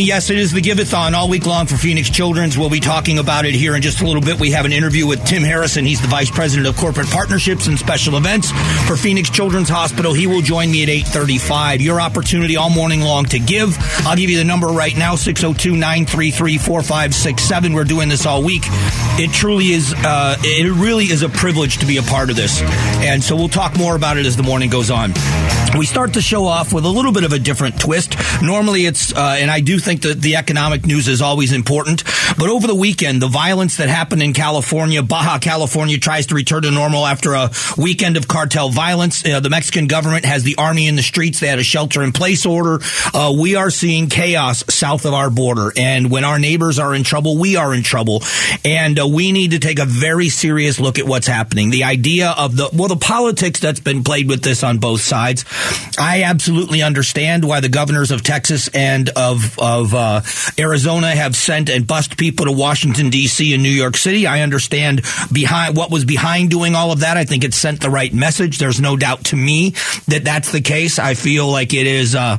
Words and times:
Yes, 0.00 0.30
it 0.30 0.38
is 0.38 0.52
the 0.52 0.60
Giveathon 0.60 1.12
all 1.12 1.28
week 1.28 1.44
long 1.44 1.66
for 1.66 1.76
Phoenix 1.76 2.08
Children's. 2.08 2.56
We'll 2.56 2.70
be 2.70 2.78
talking 2.78 3.18
about 3.18 3.44
it 3.44 3.54
here 3.54 3.74
in 3.74 3.82
just 3.82 4.00
a 4.00 4.06
little 4.06 4.22
bit. 4.22 4.38
We 4.38 4.52
have 4.52 4.64
an 4.64 4.72
interview 4.72 5.06
with 5.06 5.24
Tim 5.24 5.42
Harrison. 5.42 5.84
He's 5.84 6.00
the 6.00 6.06
Vice 6.06 6.30
President 6.30 6.68
of 6.68 6.76
Corporate 6.76 7.08
Partnerships 7.08 7.66
and 7.66 7.76
Special 7.78 8.16
Events 8.16 8.50
for 8.86 8.96
Phoenix 8.96 9.28
Children's 9.28 9.68
Hospital. 9.68 10.12
He 10.12 10.28
will 10.28 10.40
join 10.40 10.70
me 10.70 10.84
at 10.84 10.88
835. 10.88 11.80
Your 11.80 12.00
opportunity 12.00 12.56
all 12.56 12.70
morning 12.70 13.00
long 13.00 13.24
to 13.26 13.40
give. 13.40 13.76
I'll 14.06 14.16
give 14.16 14.30
you 14.30 14.38
the 14.38 14.44
number 14.44 14.68
right 14.68 14.96
now, 14.96 15.14
602-933-4567. 15.14 17.74
We're 17.74 17.84
doing 17.84 18.08
this 18.08 18.24
all 18.24 18.42
week. 18.42 18.62
It 19.20 19.32
truly 19.32 19.72
is, 19.72 19.92
uh, 19.94 20.36
it 20.40 20.72
really 20.72 21.06
is 21.06 21.22
a 21.22 21.28
privilege 21.28 21.78
to 21.78 21.86
be 21.86 21.96
a 21.96 22.02
part 22.02 22.30
of 22.30 22.36
this. 22.36 22.62
And 22.62 23.22
so 23.22 23.34
we'll 23.34 23.48
talk 23.48 23.76
more 23.76 23.96
about 23.96 24.16
it 24.16 24.26
as 24.26 24.36
the 24.36 24.44
morning 24.44 24.70
goes 24.70 24.90
on. 24.90 25.12
We 25.76 25.86
start 25.86 26.14
the 26.14 26.22
show 26.22 26.46
off 26.46 26.72
with 26.72 26.84
a 26.84 26.88
little 26.88 27.12
bit 27.12 27.24
of 27.24 27.32
a 27.32 27.38
different 27.38 27.80
twist. 27.80 28.16
Normally 28.42 28.86
it's, 28.86 29.12
uh, 29.12 29.36
and 29.38 29.50
I 29.50 29.60
do 29.60 29.78
think 29.88 30.02
that 30.02 30.20
the 30.20 30.36
economic 30.36 30.84
news 30.84 31.08
is 31.08 31.22
always 31.22 31.50
important, 31.50 32.04
but 32.36 32.50
over 32.50 32.66
the 32.66 32.74
weekend, 32.74 33.22
the 33.22 33.28
violence 33.28 33.78
that 33.78 33.88
happened 33.88 34.22
in 34.22 34.34
California, 34.34 35.02
Baja 35.02 35.38
California 35.38 35.96
tries 35.96 36.26
to 36.26 36.34
return 36.34 36.64
to 36.64 36.70
normal 36.70 37.06
after 37.06 37.32
a 37.32 37.50
weekend 37.78 38.18
of 38.18 38.28
cartel 38.28 38.68
violence. 38.68 39.24
Uh, 39.24 39.40
the 39.40 39.48
Mexican 39.48 39.86
government 39.86 40.26
has 40.26 40.42
the 40.42 40.56
army 40.56 40.88
in 40.88 40.96
the 40.96 41.02
streets. 41.02 41.40
They 41.40 41.46
had 41.46 41.58
a 41.58 41.64
shelter 41.64 42.02
in 42.02 42.12
place 42.12 42.44
order. 42.44 42.80
Uh, 43.14 43.34
we 43.40 43.56
are 43.56 43.70
seeing 43.70 44.10
chaos 44.10 44.62
south 44.68 45.06
of 45.06 45.14
our 45.14 45.30
border. 45.30 45.72
And 45.74 46.10
when 46.10 46.24
our 46.24 46.38
neighbors 46.38 46.78
are 46.78 46.94
in 46.94 47.02
trouble, 47.02 47.38
we 47.38 47.56
are 47.56 47.72
in 47.72 47.82
trouble. 47.82 48.22
And 48.66 49.00
uh, 49.00 49.08
we 49.08 49.32
need 49.32 49.52
to 49.52 49.58
take 49.58 49.78
a 49.78 49.86
very 49.86 50.28
serious 50.28 50.78
look 50.78 50.98
at 50.98 51.06
what's 51.06 51.26
happening. 51.26 51.70
The 51.70 51.84
idea 51.84 52.34
of 52.36 52.56
the, 52.56 52.68
well, 52.74 52.88
the 52.88 52.96
politics 52.96 53.58
that's 53.58 53.80
been 53.80 54.04
played 54.04 54.28
with 54.28 54.42
this 54.42 54.62
on 54.62 54.78
both 54.78 55.00
sides. 55.00 55.46
I 55.98 56.24
absolutely 56.24 56.82
understand 56.82 57.46
why 57.46 57.60
the 57.60 57.70
governors 57.70 58.10
of 58.10 58.22
Texas 58.22 58.68
and 58.74 59.08
of 59.16 59.58
of 59.78 59.94
uh, 59.94 60.20
Arizona 60.58 61.08
have 61.08 61.34
sent 61.36 61.70
and 61.70 61.86
bust 61.86 62.16
people 62.16 62.46
to 62.46 62.52
Washington 62.52 63.10
D.C. 63.10 63.54
and 63.54 63.62
New 63.62 63.68
York 63.68 63.96
City. 63.96 64.26
I 64.26 64.42
understand 64.42 65.02
behind 65.32 65.76
what 65.76 65.90
was 65.90 66.04
behind 66.04 66.50
doing 66.50 66.74
all 66.74 66.92
of 66.92 67.00
that. 67.00 67.16
I 67.16 67.24
think 67.24 67.44
it 67.44 67.54
sent 67.54 67.80
the 67.80 67.90
right 67.90 68.12
message. 68.12 68.58
There's 68.58 68.80
no 68.80 68.96
doubt 68.96 69.24
to 69.26 69.36
me 69.36 69.70
that 70.08 70.22
that's 70.24 70.52
the 70.52 70.60
case. 70.60 70.98
I 70.98 71.14
feel 71.14 71.48
like 71.48 71.74
it 71.74 71.86
is. 71.86 72.14
Uh, 72.14 72.38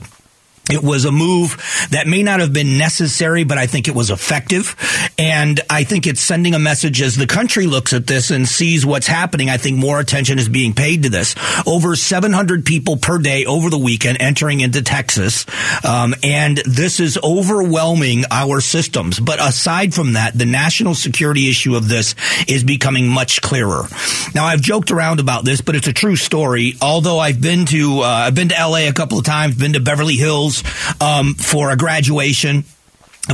it 0.70 0.84
was 0.84 1.06
a 1.06 1.12
move 1.12 1.58
that 1.92 2.08
may 2.08 2.24
not 2.24 2.40
have 2.40 2.54
been 2.54 2.78
necessary, 2.78 3.44
but 3.44 3.58
I 3.58 3.66
think 3.66 3.88
it 3.88 3.96
was 3.96 4.12
effective. 4.12 4.76
And 5.18 5.60
I 5.70 5.84
think 5.84 6.06
it's 6.06 6.22
sending 6.22 6.54
a 6.54 6.60
message 6.60 7.02
as 7.02 7.16
the 7.16 7.28
country 7.28 7.66
looks 7.66 7.92
at 7.92 8.06
this 8.06 8.30
and 8.30 8.48
sees 8.48 8.86
what's 8.86 9.08
happening. 9.08 9.50
I 9.50 9.58
think 9.58 9.78
more 9.78 10.00
attention 10.00 10.38
is 10.38 10.48
being 10.48 10.74
paid 10.74 11.04
to 11.04 11.10
this. 11.10 11.36
Over 11.66 11.96
700 11.96 12.66
people 12.66 12.98
per 12.98 13.18
day 13.18 13.46
over 13.46 13.70
the 13.70 13.78
weekend 13.78 14.22
entering 14.22 14.62
into 14.62 14.82
Texas. 14.82 15.46
Um, 15.84 16.14
and 16.24 16.58
this 16.66 17.00
is 17.00 17.18
overwhelming 17.24 18.26
our 18.30 18.62
systems. 18.62 19.20
But 19.20 19.40
aside 19.42 19.94
from 19.94 20.14
that, 20.14 20.38
the 20.38 20.46
national 20.46 20.96
security 20.96 21.50
issue 21.50 21.76
of 21.76 21.88
this 21.88 22.16
is 22.48 22.64
becoming 22.64 23.08
much 23.08 23.42
clearer. 23.42 23.88
Now, 24.36 24.46
I've 24.46 24.62
joked 24.62 24.92
around 24.92 25.20
about 25.20 25.46
this, 25.46 25.62
but 25.62 25.76
it's 25.76 25.88
a 25.88 25.94
true 25.94 26.16
story. 26.16 26.76
Although 26.82 27.20
I've 27.20 27.42
been 27.42 27.66
to, 27.68 28.02
uh, 28.02 28.06
I've 28.06 28.36
been 28.36 28.50
to 28.50 28.56
LA 28.56 28.88
a 28.88 28.94
couple 28.94 29.18
of 29.18 29.26
times, 29.26 29.56
been 29.56 29.74
to 29.74 29.80
Beverly 29.80 30.16
Hills, 30.16 30.59
um, 31.02 31.36
for 31.36 31.72
a 31.72 31.78
graduation 31.78 32.64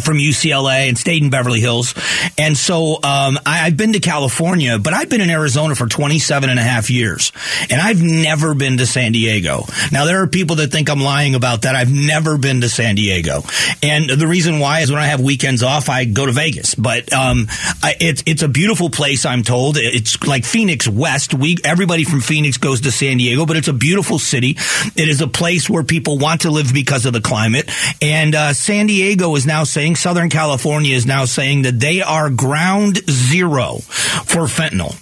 from 0.02 0.18
UCLA 0.18 0.88
and 0.88 0.98
stayed 0.98 1.24
in 1.24 1.30
Beverly 1.30 1.60
Hills. 1.60 1.94
And 2.38 2.58
so 2.58 2.96
um, 3.04 3.40
I, 3.46 3.58
have 3.66 3.78
been 3.78 3.94
to 3.94 4.00
California, 4.00 4.78
but 4.80 4.94
I've 4.94 5.10
been 5.10 5.22
in 5.22 5.30
Arizona 5.30 5.76
for 5.76 5.88
27 5.88 6.50
and 6.50 6.60
a 6.60 6.64
half 6.64 6.90
years. 6.90 7.32
And 7.70 7.82
I've 7.82 8.02
never 8.02 8.54
been 8.54 8.78
to 8.78 8.86
San 8.86 9.12
Diego. 9.12 9.66
Now, 9.92 10.06
there 10.06 10.22
are 10.22 10.28
people 10.28 10.58
that 10.58 10.72
think 10.72 10.90
I'm 10.90 11.02
lying 11.02 11.36
about 11.36 11.64
that. 11.64 11.76
I've 11.76 11.92
never 11.92 12.38
been 12.38 12.62
to 12.62 12.70
San 12.70 12.96
Diego. 12.96 13.42
And 13.82 14.10
the 14.10 14.28
reason 14.28 14.60
why 14.60 14.82
is 14.82 14.92
when 14.92 15.02
I 15.02 15.08
have 15.08 15.22
weekends 15.22 15.64
off, 15.64 15.90
I 15.90 16.06
go 16.06 16.26
to 16.26 16.32
Vegas. 16.32 16.76
But 16.76 17.12
um, 17.14 17.48
I, 17.82 17.96
it's, 18.00 18.24
it's 18.26 18.44
a 18.44 18.48
beautiful 18.48 18.90
place, 18.90 19.26
I'm 19.26 19.44
told. 19.44 19.78
It's 19.78 20.22
like 20.24 20.46
Phoenix 20.46 20.88
West. 20.88 21.34
We 21.34 21.58
Everybody 21.64 22.04
from 22.04 22.22
Phoenix 22.22 22.58
goes 22.58 22.82
to 22.82 22.92
San 22.92 23.18
Diego, 23.18 23.46
but 23.46 23.58
it's 23.58 23.68
a 23.68 23.74
beautiful 23.74 24.20
city. 24.20 24.58
It 24.96 25.08
is 25.10 25.22
a 25.22 25.28
place 25.28 25.70
where 25.70 25.84
people 25.84 26.18
want 26.18 26.42
to 26.42 26.52
live 26.52 26.74
because 26.74 27.06
of 27.06 27.14
the 27.14 27.22
climate. 27.22 27.70
And 28.02 28.36
uh, 28.36 28.54
San 28.54 28.88
Diego 28.88 29.36
is 29.36 29.46
now 29.46 29.64
saying 29.64 29.85
saying, 29.86 29.96
Southern 29.98 30.30
California 30.30 30.96
is 30.96 31.06
now 31.06 31.26
saying 31.26 31.64
that 31.64 31.80
they 31.80 32.02
are 32.02 32.30
ground 32.32 32.98
zero 33.10 33.78
for 33.78 34.48
fentanyl. 34.48 35.00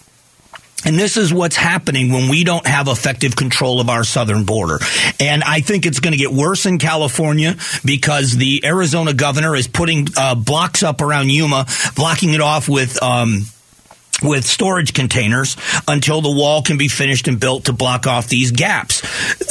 And 0.85 0.99
this 0.99 1.15
is 1.15 1.33
what's 1.33 1.55
happening 1.55 2.11
when 2.11 2.29
we 2.29 2.43
don't 2.43 2.67
have 2.67 2.89
effective 2.89 3.37
control 3.37 3.79
of 3.79 3.89
our 3.89 4.03
southern 4.03 4.43
border. 4.43 4.79
And 5.21 5.41
I 5.41 5.61
think 5.61 5.85
it's 5.85 6.01
going 6.01 6.11
to 6.11 6.17
get 6.17 6.33
worse 6.33 6.65
in 6.65 6.77
California 6.77 7.55
because 7.85 8.35
the 8.35 8.65
Arizona 8.65 9.13
governor 9.13 9.55
is 9.55 9.69
putting 9.69 10.07
uh, 10.17 10.35
blocks 10.35 10.83
up 10.83 10.99
around 10.99 11.29
Yuma, 11.31 11.65
blocking 11.95 12.33
it 12.33 12.41
off 12.41 12.67
with. 12.67 13.01
Um, 13.01 13.43
with 14.21 14.45
storage 14.45 14.93
containers 14.93 15.57
until 15.87 16.21
the 16.21 16.31
wall 16.31 16.61
can 16.61 16.77
be 16.77 16.87
finished 16.87 17.27
and 17.27 17.39
built 17.39 17.65
to 17.65 17.73
block 17.73 18.07
off 18.07 18.27
these 18.27 18.51
gaps. 18.51 19.01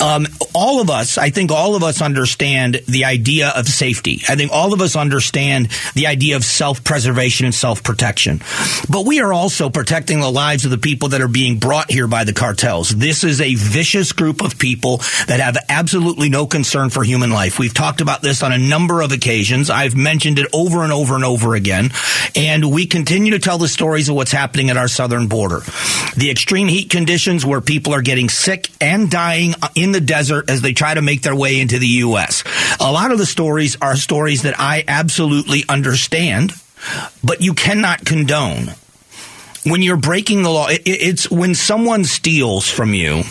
Um, 0.03 0.27
all 0.53 0.81
of 0.81 0.91
us, 0.91 1.17
I 1.17 1.31
think 1.31 1.53
all 1.53 1.77
of 1.77 1.85
us 1.85 2.03
understand 2.03 2.83
the 2.89 3.05
idea 3.05 3.51
of 3.51 3.69
safety. 3.69 4.21
I 4.29 4.35
think 4.35 4.51
all 4.51 4.73
of 4.73 4.81
us 4.81 4.97
understand 4.97 5.69
the 5.95 6.09
idea 6.09 6.35
of 6.35 6.45
self 6.45 6.83
preservation 6.83 7.47
and 7.47 7.55
self 7.55 7.85
protection. 7.85 8.41
But 8.91 9.07
we 9.07 9.21
are 9.21 9.33
also 9.33 9.71
protecting 9.71 10.19
the 10.19 10.31
lives 10.31 10.65
of 10.65 10.73
the 10.73 10.79
people 10.79 11.11
that 11.11 11.21
are 11.21 11.29
being 11.29 11.59
brought 11.59 11.89
here 11.89 12.09
by 12.09 12.25
the 12.25 12.33
cartels. 12.33 12.91
This 12.91 13.23
is 13.23 13.41
a 13.41 13.55
vicious 13.55 14.13
group 14.13 14.43
of 14.43 14.59
people 14.59 14.99
that 15.29 15.39
have 15.39 15.57
absolutely 15.69 16.29
no 16.29 16.47
concern 16.47 16.91
for 16.91 17.05
human 17.05 17.31
life. 17.31 17.61
We've 17.61 17.73
talked 17.73 18.01
about 18.01 18.23
this 18.23 18.43
on 18.43 18.53
a 18.53 18.59
number 18.59 19.03
of 19.03 19.13
occasions. 19.13 19.71
I've 19.71 19.95
mentioned 19.95 20.41
it 20.41 20.49
over 20.53 20.83
and 20.83 20.93
over 20.93 21.15
and 21.15 21.25
over 21.25 21.55
again. 21.55 21.91
And 22.35 22.73
we 22.73 22.87
continue 22.87 23.33
to 23.33 23.39
tell 23.39 23.59
the 23.59 23.69
stories 23.69 24.09
of 24.09 24.17
what's 24.17 24.33
happening 24.33 24.69
at 24.69 24.77
our 24.77 24.89
southern 24.89 25.29
border. 25.29 25.61
The 26.17 26.31
extreme 26.33 26.67
heat 26.67 26.91
conditions 26.91 27.47
where 27.47 27.61
people 27.61 27.95
are 27.95 28.03
getting 28.03 28.29
sick 28.29 28.69
and 28.81 29.09
dying 29.09 29.55
in 29.77 29.92
the 29.93 30.01
desert 30.01 30.51
as 30.51 30.61
they 30.61 30.73
try 30.73 30.95
to 30.95 31.03
make 31.03 31.23
their 31.23 31.35
way 31.35 31.61
into 31.61 31.79
the 31.79 31.87
U.S. 31.87 32.45
A 32.81 32.91
lot 32.91 33.13
of 33.13 33.19
the 33.19 33.27
stories 33.27 33.77
are 33.81 33.97
stories 33.97 34.43
that 34.43 34.59
I 34.59 34.85
absolutely 34.87 35.65
understand, 35.69 36.53
but 37.23 37.41
you 37.41 37.55
cannot 37.55 38.05
condone. 38.05 38.73
When 39.65 39.83
you're 39.83 39.97
breaking 39.97 40.43
the 40.43 40.51
law, 40.51 40.67
it's 40.71 41.31
when 41.31 41.55
someone 41.55 42.05
steals 42.05 42.69
from 42.69 42.95
you 42.95 43.23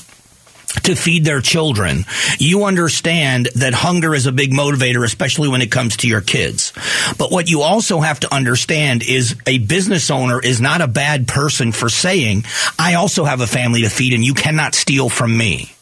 to 0.84 0.96
feed 0.96 1.26
their 1.26 1.42
children, 1.42 2.06
you 2.38 2.66
understand 2.66 3.50
that 3.56 3.74
hunger 3.74 4.16
is 4.16 4.26
a 4.26 4.32
big 4.32 4.52
motivator, 4.52 5.04
especially 5.04 5.50
when 5.50 5.62
it 5.62 5.72
comes 5.72 5.98
to 5.98 6.08
your 6.08 6.22
kids. 6.22 6.74
But 7.18 7.32
what 7.32 7.50
you 7.50 7.62
also 7.62 8.00
have 8.00 8.22
to 8.22 8.34
understand 8.34 9.04
is 9.04 9.36
a 9.46 9.60
business 9.60 10.10
owner 10.10 10.40
is 10.40 10.62
not 10.62 10.82
a 10.82 10.88
bad 10.88 11.28
person 11.28 11.72
for 11.72 11.90
saying, 11.90 12.46
I 12.80 12.96
also 12.96 13.26
have 13.26 13.42
a 13.42 13.48
family 13.48 13.82
to 13.82 13.90
feed 13.90 14.14
and 14.14 14.24
you 14.24 14.34
cannot 14.34 14.76
steal 14.76 15.10
from 15.10 15.38
me. 15.38 15.74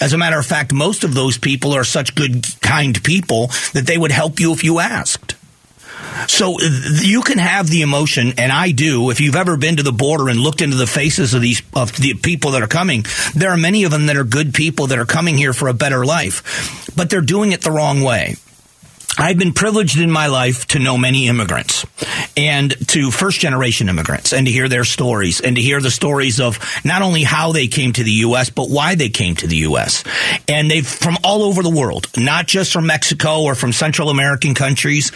As 0.00 0.12
a 0.12 0.18
matter 0.18 0.38
of 0.38 0.46
fact, 0.46 0.72
most 0.72 1.04
of 1.04 1.14
those 1.14 1.38
people 1.38 1.74
are 1.74 1.84
such 1.84 2.14
good, 2.14 2.46
kind 2.60 3.02
people 3.02 3.48
that 3.72 3.86
they 3.86 3.98
would 3.98 4.12
help 4.12 4.40
you 4.40 4.52
if 4.52 4.64
you 4.64 4.78
asked. 4.78 5.34
So 6.26 6.58
you 6.60 7.22
can 7.22 7.38
have 7.38 7.68
the 7.68 7.82
emotion, 7.82 8.32
and 8.38 8.50
I 8.50 8.72
do. 8.72 9.10
If 9.10 9.20
you've 9.20 9.36
ever 9.36 9.56
been 9.56 9.76
to 9.76 9.82
the 9.82 9.92
border 9.92 10.28
and 10.28 10.40
looked 10.40 10.60
into 10.60 10.76
the 10.76 10.86
faces 10.86 11.34
of 11.34 11.42
these 11.42 11.62
of 11.74 11.96
the 11.96 12.14
people 12.14 12.52
that 12.52 12.62
are 12.62 12.68
coming, 12.68 13.04
there 13.34 13.50
are 13.50 13.56
many 13.56 13.84
of 13.84 13.90
them 13.90 14.06
that 14.06 14.16
are 14.16 14.24
good 14.24 14.52
people 14.52 14.88
that 14.88 14.98
are 14.98 15.06
coming 15.06 15.36
here 15.36 15.52
for 15.52 15.68
a 15.68 15.74
better 15.74 16.04
life, 16.04 16.92
but 16.96 17.10
they're 17.10 17.20
doing 17.20 17.52
it 17.52 17.60
the 17.60 17.70
wrong 17.70 18.02
way. 18.02 18.36
I've 19.18 19.36
been 19.36 19.52
privileged 19.52 19.98
in 19.98 20.12
my 20.12 20.28
life 20.28 20.66
to 20.68 20.78
know 20.78 20.96
many 20.96 21.26
immigrants 21.26 21.84
and 22.36 22.70
to 22.88 23.10
first 23.10 23.40
generation 23.40 23.88
immigrants 23.88 24.32
and 24.32 24.46
to 24.46 24.52
hear 24.52 24.68
their 24.68 24.84
stories 24.84 25.40
and 25.40 25.56
to 25.56 25.62
hear 25.62 25.80
the 25.80 25.90
stories 25.90 26.40
of 26.40 26.60
not 26.84 27.02
only 27.02 27.24
how 27.24 27.50
they 27.50 27.66
came 27.66 27.92
to 27.94 28.04
the 28.04 28.12
U.S., 28.12 28.50
but 28.50 28.70
why 28.70 28.94
they 28.94 29.08
came 29.08 29.34
to 29.34 29.48
the 29.48 29.56
U.S. 29.56 30.04
And 30.46 30.70
they've 30.70 30.86
from 30.86 31.16
all 31.24 31.42
over 31.42 31.64
the 31.64 31.70
world, 31.70 32.06
not 32.16 32.46
just 32.46 32.72
from 32.72 32.86
Mexico 32.86 33.42
or 33.42 33.56
from 33.56 33.72
Central 33.72 34.08
American 34.08 34.54
countries, 34.54 35.10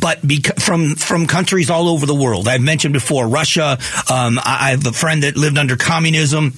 but 0.00 0.20
from, 0.58 0.94
from 0.94 1.26
countries 1.26 1.68
all 1.68 1.88
over 1.88 2.06
the 2.06 2.14
world. 2.14 2.48
I've 2.48 2.62
mentioned 2.62 2.94
before 2.94 3.28
Russia. 3.28 3.78
Um, 4.10 4.40
I 4.42 4.70
have 4.70 4.86
a 4.86 4.92
friend 4.92 5.22
that 5.22 5.36
lived 5.36 5.58
under 5.58 5.76
communism 5.76 6.54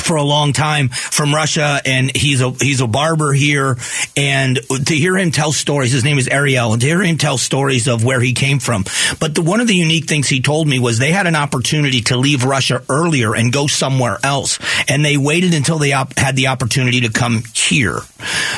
for 0.00 0.16
a 0.16 0.22
long 0.22 0.52
time 0.52 0.88
from 0.88 1.34
Russia, 1.34 1.80
and 1.84 2.14
he's 2.14 2.40
a 2.40 2.50
he's 2.50 2.80
a 2.80 2.86
barber 2.86 3.32
here. 3.32 3.76
And 4.16 4.58
to 4.86 4.94
hear 4.94 5.16
him 5.16 5.30
tell 5.30 5.52
stories, 5.52 5.92
his 5.92 6.04
name 6.04 6.18
is 6.18 6.28
Ariel, 6.28 6.72
and 6.72 6.80
to 6.80 6.86
hear 6.86 7.02
him 7.02 7.18
tell 7.18 7.38
stories 7.38 7.88
of 7.88 8.04
where 8.04 8.20
he 8.20 8.32
came 8.32 8.58
from. 8.58 8.84
But 9.20 9.34
the, 9.34 9.42
one 9.42 9.60
of 9.60 9.68
the 9.68 9.74
unique 9.74 10.06
things 10.06 10.28
he 10.28 10.40
told 10.40 10.68
me 10.68 10.78
was 10.78 10.98
they 10.98 11.12
had 11.12 11.26
an 11.26 11.36
opportunity 11.36 12.00
to 12.02 12.16
leave 12.16 12.44
Russia 12.44 12.82
earlier 12.88 13.34
and 13.34 13.52
go 13.52 13.66
somewhere 13.66 14.18
else, 14.22 14.58
and 14.88 15.04
they 15.04 15.16
waited 15.16 15.54
until 15.54 15.78
they 15.78 15.92
op- 15.92 16.18
had 16.18 16.36
the 16.36 16.48
opportunity 16.48 17.02
to 17.02 17.10
come 17.10 17.42
here. 17.54 18.00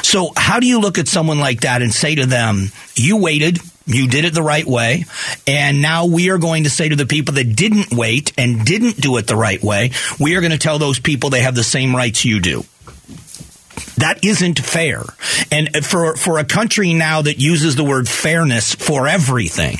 So, 0.02 0.32
how 0.36 0.60
do 0.60 0.66
you 0.66 0.80
look 0.80 0.98
at 0.98 1.08
someone 1.08 1.38
like 1.38 1.60
that 1.60 1.82
and 1.82 1.92
say 1.92 2.14
to 2.14 2.26
them, 2.26 2.72
"You 2.94 3.16
waited"? 3.16 3.60
You 3.88 4.06
did 4.06 4.26
it 4.26 4.34
the 4.34 4.42
right 4.42 4.66
way. 4.66 5.06
And 5.46 5.80
now 5.80 6.04
we 6.04 6.30
are 6.30 6.38
going 6.38 6.64
to 6.64 6.70
say 6.70 6.88
to 6.88 6.96
the 6.96 7.06
people 7.06 7.34
that 7.34 7.56
didn't 7.56 7.90
wait 7.90 8.32
and 8.36 8.64
didn't 8.64 9.00
do 9.00 9.16
it 9.16 9.26
the 9.26 9.36
right 9.36 9.62
way, 9.62 9.92
we 10.20 10.36
are 10.36 10.40
going 10.40 10.52
to 10.52 10.58
tell 10.58 10.78
those 10.78 10.98
people 11.00 11.30
they 11.30 11.40
have 11.40 11.54
the 11.54 11.64
same 11.64 11.96
rights 11.96 12.24
you 12.24 12.40
do. 12.40 12.64
That 13.96 14.24
isn't 14.24 14.60
fair. 14.60 15.02
And 15.50 15.84
for, 15.84 16.16
for 16.16 16.38
a 16.38 16.44
country 16.44 16.92
now 16.92 17.22
that 17.22 17.40
uses 17.40 17.76
the 17.76 17.84
word 17.84 18.08
fairness 18.08 18.74
for 18.74 19.08
everything, 19.08 19.78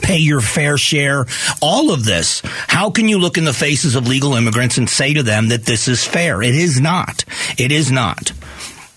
pay 0.00 0.18
your 0.18 0.40
fair 0.40 0.78
share, 0.78 1.26
all 1.60 1.92
of 1.92 2.04
this. 2.04 2.42
How 2.44 2.90
can 2.90 3.08
you 3.08 3.18
look 3.18 3.38
in 3.38 3.44
the 3.44 3.52
faces 3.52 3.96
of 3.96 4.06
legal 4.06 4.34
immigrants 4.34 4.78
and 4.78 4.88
say 4.88 5.14
to 5.14 5.22
them 5.22 5.48
that 5.48 5.64
this 5.64 5.88
is 5.88 6.04
fair? 6.04 6.42
It 6.42 6.54
is 6.54 6.80
not. 6.80 7.24
It 7.58 7.72
is 7.72 7.90
not. 7.90 8.32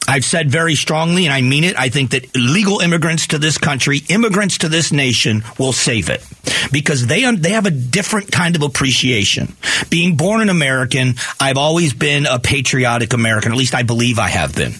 I've 0.09 0.25
said 0.25 0.49
very 0.49 0.73
strongly, 0.73 1.25
and 1.25 1.33
I 1.33 1.41
mean 1.41 1.63
it, 1.63 1.77
I 1.77 1.89
think 1.89 2.11
that 2.11 2.35
legal 2.35 2.79
immigrants 2.79 3.27
to 3.27 3.37
this 3.37 3.59
country, 3.59 4.01
immigrants 4.09 4.57
to 4.59 4.67
this 4.67 4.91
nation, 4.91 5.43
will 5.59 5.71
save 5.71 6.09
it. 6.09 6.25
Because 6.71 7.05
they, 7.05 7.31
they 7.35 7.51
have 7.51 7.67
a 7.67 7.71
different 7.71 8.31
kind 8.31 8.55
of 8.55 8.63
appreciation. 8.63 9.55
Being 9.91 10.17
born 10.17 10.41
an 10.41 10.49
American, 10.49 11.13
I've 11.39 11.57
always 11.57 11.93
been 11.93 12.25
a 12.25 12.39
patriotic 12.39 13.13
American, 13.13 13.51
at 13.51 13.57
least 13.57 13.75
I 13.75 13.83
believe 13.83 14.17
I 14.17 14.29
have 14.29 14.55
been. 14.55 14.73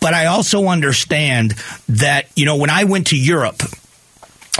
But 0.00 0.14
I 0.14 0.26
also 0.26 0.68
understand 0.68 1.54
that, 1.90 2.28
you 2.34 2.46
know, 2.46 2.56
when 2.56 2.70
I 2.70 2.84
went 2.84 3.08
to 3.08 3.16
Europe, 3.18 3.62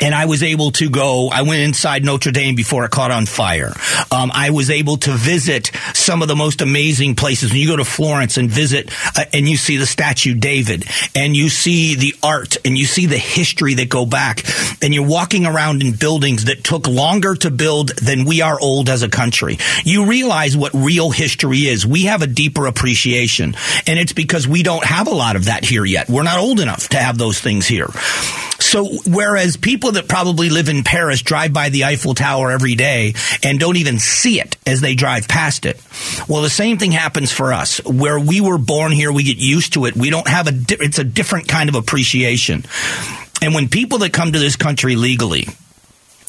and 0.01 0.15
I 0.15 0.27
was 0.27 0.43
able 0.43 0.71
to 0.73 0.91
go. 0.91 1.29
I 1.29 1.43
went 1.43 1.63
inside 1.63 2.05
Notre 2.05 2.31
Dame 2.31 2.55
before 2.55 2.85
it 2.85 2.91
caught 2.91 3.11
on 3.11 3.27
fire. 3.27 3.73
Um, 4.11 4.31
I 4.33 4.51
was 4.51 4.71
able 4.71 4.97
to 4.99 5.13
visit 5.13 5.71
some 5.95 6.23
of 6.23 6.29
the 6.29 6.37
most 6.37 6.61
amazing 6.61 7.15
places. 7.15 7.51
When 7.51 7.61
you 7.61 7.69
go 7.69 7.77
to 7.77 7.85
Florence 7.85 8.37
and 8.37 8.51
visit, 8.51 8.91
uh, 9.17 9.25
and 9.33 9.49
you 9.49 9.57
see 9.57 9.77
the 9.77 9.87
statue 9.87 10.35
David, 10.35 10.85
and 11.15 11.37
you 11.37 11.49
see 11.49 11.95
the 11.95 12.15
art, 12.23 12.57
and 12.65 12.77
you 12.77 12.85
see 12.85 13.07
the 13.07 13.19
history 13.19 13.75
that 13.75 13.89
go 13.89 14.07
back, 14.07 14.45
and 14.83 14.95
you're 14.95 15.07
walking 15.07 15.47
around 15.47 15.83
in 15.83 15.93
buildings 15.93 16.45
that 16.47 16.65
took 16.65 16.87
longer 16.87 17.35
to 17.37 17.51
build 17.51 17.91
than 17.97 18.25
we 18.25 18.41
are 18.43 18.59
old 18.61 18.89
as 18.89 19.03
a 19.03 19.09
country. 19.09 19.59
You 19.85 20.07
realize 20.07 20.57
what 20.57 20.73
real 20.75 21.11
history 21.11 21.67
is. 21.67 21.87
We 21.87 22.05
have 22.05 22.23
a 22.23 22.27
deeper 22.27 22.67
appreciation, 22.67 23.55
and 23.87 23.99
it's 23.99 24.13
because 24.13 24.47
we 24.47 24.63
don't 24.63 24.85
have 24.85 25.07
a 25.07 25.15
lot 25.15 25.37
of 25.37 25.47
that 25.47 25.65
here 25.65 25.85
yet. 25.85 26.09
We're 26.09 26.23
not 26.23 26.39
old 26.39 26.61
enough 26.61 26.89
to 26.91 26.99
have 26.99 27.19
those 27.19 27.41
things 27.41 27.67
here. 27.67 27.89
So 28.69 28.85
whereas 29.07 29.57
people 29.57 29.93
that 29.93 30.09
probably 30.09 30.51
live 30.51 30.69
in 30.69 30.85
Paris 30.85 31.23
drive 31.23 31.55
by 31.55 31.71
the 31.71 31.85
Eiffel 31.85 32.13
Tower 32.13 32.51
every 32.51 32.75
day 32.75 33.15
and 33.43 33.59
don't 33.59 33.79
even 33.79 33.99
see 33.99 34.41
it 34.41 34.59
as 34.67 34.83
they 34.83 34.95
drive 34.95 35.27
past 35.27 35.65
it. 35.65 35.81
Well, 36.29 36.43
the 36.43 36.51
same 36.51 36.77
thing 36.77 36.93
happens 36.93 37.33
for 37.33 37.55
us. 37.55 37.83
Where 37.87 38.21
we 38.21 38.43
were 38.43 38.59
born 38.59 38.93
here, 38.93 39.11
we 39.11 39.23
get 39.23 39.39
used 39.39 39.73
to 39.73 39.87
it. 39.87 39.97
We 39.97 40.11
don't 40.11 40.29
have 40.29 40.49
a, 40.49 40.53
it's 40.85 40.99
a 40.99 41.05
different 41.05 41.49
kind 41.49 41.71
of 41.71 41.77
appreciation. 41.77 42.67
And 43.41 43.55
when 43.55 43.69
people 43.69 43.99
that 43.99 44.13
come 44.13 44.33
to 44.33 44.39
this 44.39 44.57
country 44.57 44.97
legally, 44.97 45.47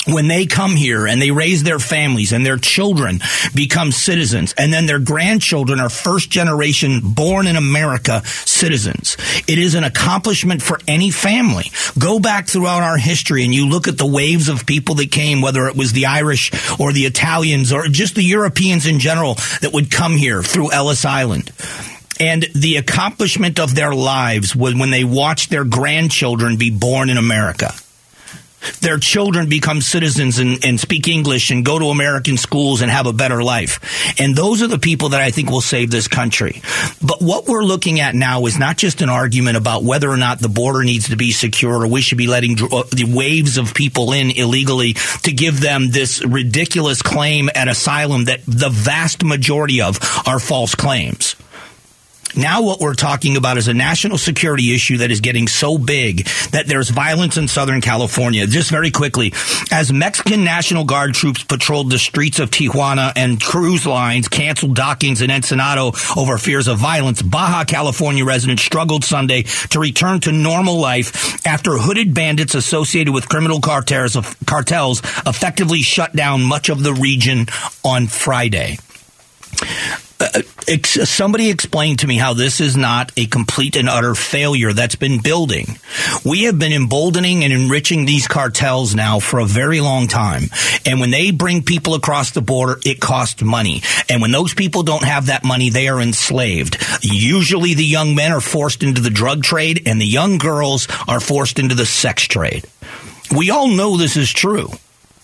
when 0.07 0.27
they 0.27 0.45
come 0.45 0.75
here 0.75 1.07
and 1.07 1.21
they 1.21 1.31
raise 1.31 1.63
their 1.63 1.79
families 1.79 2.31
and 2.31 2.45
their 2.45 2.57
children 2.57 3.19
become 3.53 3.91
citizens 3.91 4.53
and 4.57 4.71
then 4.73 4.85
their 4.85 4.99
grandchildren 4.99 5.79
are 5.79 5.89
first 5.89 6.29
generation 6.29 7.01
born 7.03 7.47
in 7.47 7.55
America 7.55 8.21
citizens. 8.25 9.17
It 9.47 9.59
is 9.59 9.75
an 9.75 9.83
accomplishment 9.83 10.61
for 10.61 10.79
any 10.87 11.11
family. 11.11 11.65
Go 11.97 12.19
back 12.19 12.47
throughout 12.47 12.83
our 12.83 12.97
history 12.97 13.43
and 13.43 13.53
you 13.53 13.67
look 13.67 13.87
at 13.87 13.97
the 13.97 14.05
waves 14.05 14.49
of 14.49 14.65
people 14.65 14.95
that 14.95 15.11
came, 15.11 15.41
whether 15.41 15.67
it 15.67 15.75
was 15.75 15.91
the 15.91 16.07
Irish 16.07 16.51
or 16.79 16.93
the 16.93 17.05
Italians 17.05 17.73
or 17.73 17.87
just 17.87 18.15
the 18.15 18.23
Europeans 18.23 18.87
in 18.87 18.99
general 18.99 19.35
that 19.61 19.71
would 19.73 19.91
come 19.91 20.13
here 20.13 20.41
through 20.41 20.71
Ellis 20.71 21.05
Island 21.05 21.51
and 22.21 22.45
the 22.53 22.75
accomplishment 22.75 23.59
of 23.59 23.75
their 23.75 23.93
lives 23.93 24.53
was 24.53 24.75
when 24.75 24.91
they 24.91 25.05
watched 25.05 25.49
their 25.49 25.63
grandchildren 25.63 26.57
be 26.57 26.69
born 26.69 27.09
in 27.09 27.17
America 27.17 27.73
their 28.81 28.97
children 28.97 29.49
become 29.49 29.81
citizens 29.81 30.39
and, 30.39 30.63
and, 30.63 30.79
speak 30.79 31.07
English 31.07 31.51
and 31.51 31.65
go 31.65 31.77
to 31.77 31.85
American 31.85 32.37
schools 32.37 32.81
and 32.81 32.89
have 32.89 33.05
a 33.05 33.13
better 33.13 33.43
life. 33.43 34.15
And 34.19 34.35
those 34.35 34.61
are 34.61 34.67
the 34.67 34.79
people 34.79 35.09
that 35.09 35.21
I 35.21 35.31
think 35.31 35.49
will 35.49 35.61
save 35.61 35.91
this 35.91 36.07
country. 36.07 36.61
But 37.01 37.21
what 37.21 37.47
we're 37.47 37.63
looking 37.63 37.99
at 37.99 38.15
now 38.15 38.45
is 38.45 38.57
not 38.57 38.77
just 38.77 39.01
an 39.01 39.09
argument 39.09 39.57
about 39.57 39.83
whether 39.83 40.09
or 40.09 40.17
not 40.17 40.39
the 40.39 40.49
border 40.49 40.83
needs 40.83 41.09
to 41.09 41.15
be 41.15 41.31
secure 41.31 41.83
or 41.83 41.87
we 41.87 42.01
should 42.01 42.17
be 42.17 42.27
letting 42.27 42.53
uh, 42.53 42.83
the 42.91 43.11
waves 43.13 43.57
of 43.57 43.73
people 43.73 44.13
in 44.13 44.31
illegally 44.31 44.93
to 45.23 45.31
give 45.31 45.59
them 45.59 45.91
this 45.91 46.25
ridiculous 46.25 47.01
claim 47.01 47.49
at 47.53 47.67
asylum 47.67 48.25
that 48.25 48.41
the 48.45 48.69
vast 48.69 49.23
majority 49.23 49.81
of 49.81 49.99
are 50.25 50.39
false 50.39 50.75
claims. 50.75 51.28
Now, 52.35 52.61
what 52.61 52.79
we're 52.79 52.93
talking 52.93 53.37
about 53.37 53.57
is 53.57 53.67
a 53.67 53.73
national 53.73 54.17
security 54.17 54.73
issue 54.73 54.97
that 54.97 55.11
is 55.11 55.19
getting 55.19 55.47
so 55.47 55.77
big 55.77 56.25
that 56.51 56.67
there's 56.67 56.89
violence 56.89 57.37
in 57.37 57.47
Southern 57.47 57.81
California. 57.81 58.45
Just 58.45 58.69
very 58.69 58.91
quickly, 58.91 59.33
as 59.71 59.91
Mexican 59.91 60.43
National 60.43 60.83
Guard 60.83 61.13
troops 61.13 61.43
patrolled 61.43 61.91
the 61.91 61.97
streets 61.97 62.39
of 62.39 62.51
Tijuana 62.51 63.11
and 63.15 63.41
cruise 63.41 63.85
lines 63.85 64.27
canceled 64.27 64.75
dockings 64.75 65.21
in 65.21 65.29
Ensenado 65.29 65.95
over 66.17 66.37
fears 66.37 66.67
of 66.67 66.77
violence, 66.77 67.21
Baja 67.21 67.65
California 67.65 68.23
residents 68.23 68.63
struggled 68.63 69.03
Sunday 69.03 69.43
to 69.71 69.79
return 69.79 70.19
to 70.21 70.31
normal 70.31 70.79
life 70.79 71.45
after 71.47 71.77
hooded 71.77 72.13
bandits 72.13 72.55
associated 72.55 73.13
with 73.13 73.27
criminal 73.27 73.59
cartels, 73.59 74.15
cartels 74.45 74.99
effectively 75.25 75.81
shut 75.81 76.15
down 76.15 76.43
much 76.43 76.69
of 76.69 76.83
the 76.83 76.93
region 76.93 77.47
on 77.83 78.07
Friday. 78.07 78.77
Uh, 80.21 80.41
ex- 80.67 81.09
somebody 81.09 81.49
explained 81.49 81.99
to 81.99 82.07
me 82.07 82.17
how 82.17 82.33
this 82.33 82.59
is 82.59 82.75
not 82.75 83.11
a 83.15 83.25
complete 83.25 83.77
and 83.77 83.87
utter 83.87 84.13
failure 84.15 84.73
that's 84.73 84.95
been 84.95 85.21
building. 85.21 85.79
We 86.25 86.43
have 86.43 86.59
been 86.59 86.73
emboldening 86.73 87.45
and 87.45 87.53
enriching 87.53 88.05
these 88.05 88.27
cartels 88.27 88.93
now 88.93 89.19
for 89.19 89.39
a 89.39 89.45
very 89.45 89.79
long 89.79 90.07
time. 90.07 90.43
And 90.85 90.99
when 90.99 91.11
they 91.11 91.31
bring 91.31 91.63
people 91.63 91.93
across 91.93 92.31
the 92.31 92.41
border, 92.41 92.79
it 92.83 92.99
costs 92.99 93.41
money. 93.41 93.81
And 94.09 94.21
when 94.21 94.31
those 94.31 94.53
people 94.53 94.83
don't 94.83 95.05
have 95.05 95.27
that 95.27 95.45
money, 95.45 95.69
they 95.69 95.87
are 95.87 96.01
enslaved. 96.01 96.77
Usually 97.01 97.73
the 97.73 97.85
young 97.85 98.13
men 98.13 98.33
are 98.33 98.41
forced 98.41 98.83
into 98.83 99.01
the 99.01 99.09
drug 99.09 99.43
trade 99.43 99.83
and 99.85 100.01
the 100.01 100.05
young 100.05 100.37
girls 100.37 100.87
are 101.07 101.21
forced 101.21 101.59
into 101.59 101.75
the 101.75 101.85
sex 101.85 102.23
trade. 102.23 102.65
We 103.35 103.51
all 103.51 103.69
know 103.69 103.95
this 103.95 104.17
is 104.17 104.31
true. 104.33 104.69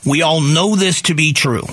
We 0.06 0.22
all 0.22 0.40
know 0.40 0.76
this 0.76 1.02
to 1.04 1.16
be 1.16 1.34
true. 1.34 1.64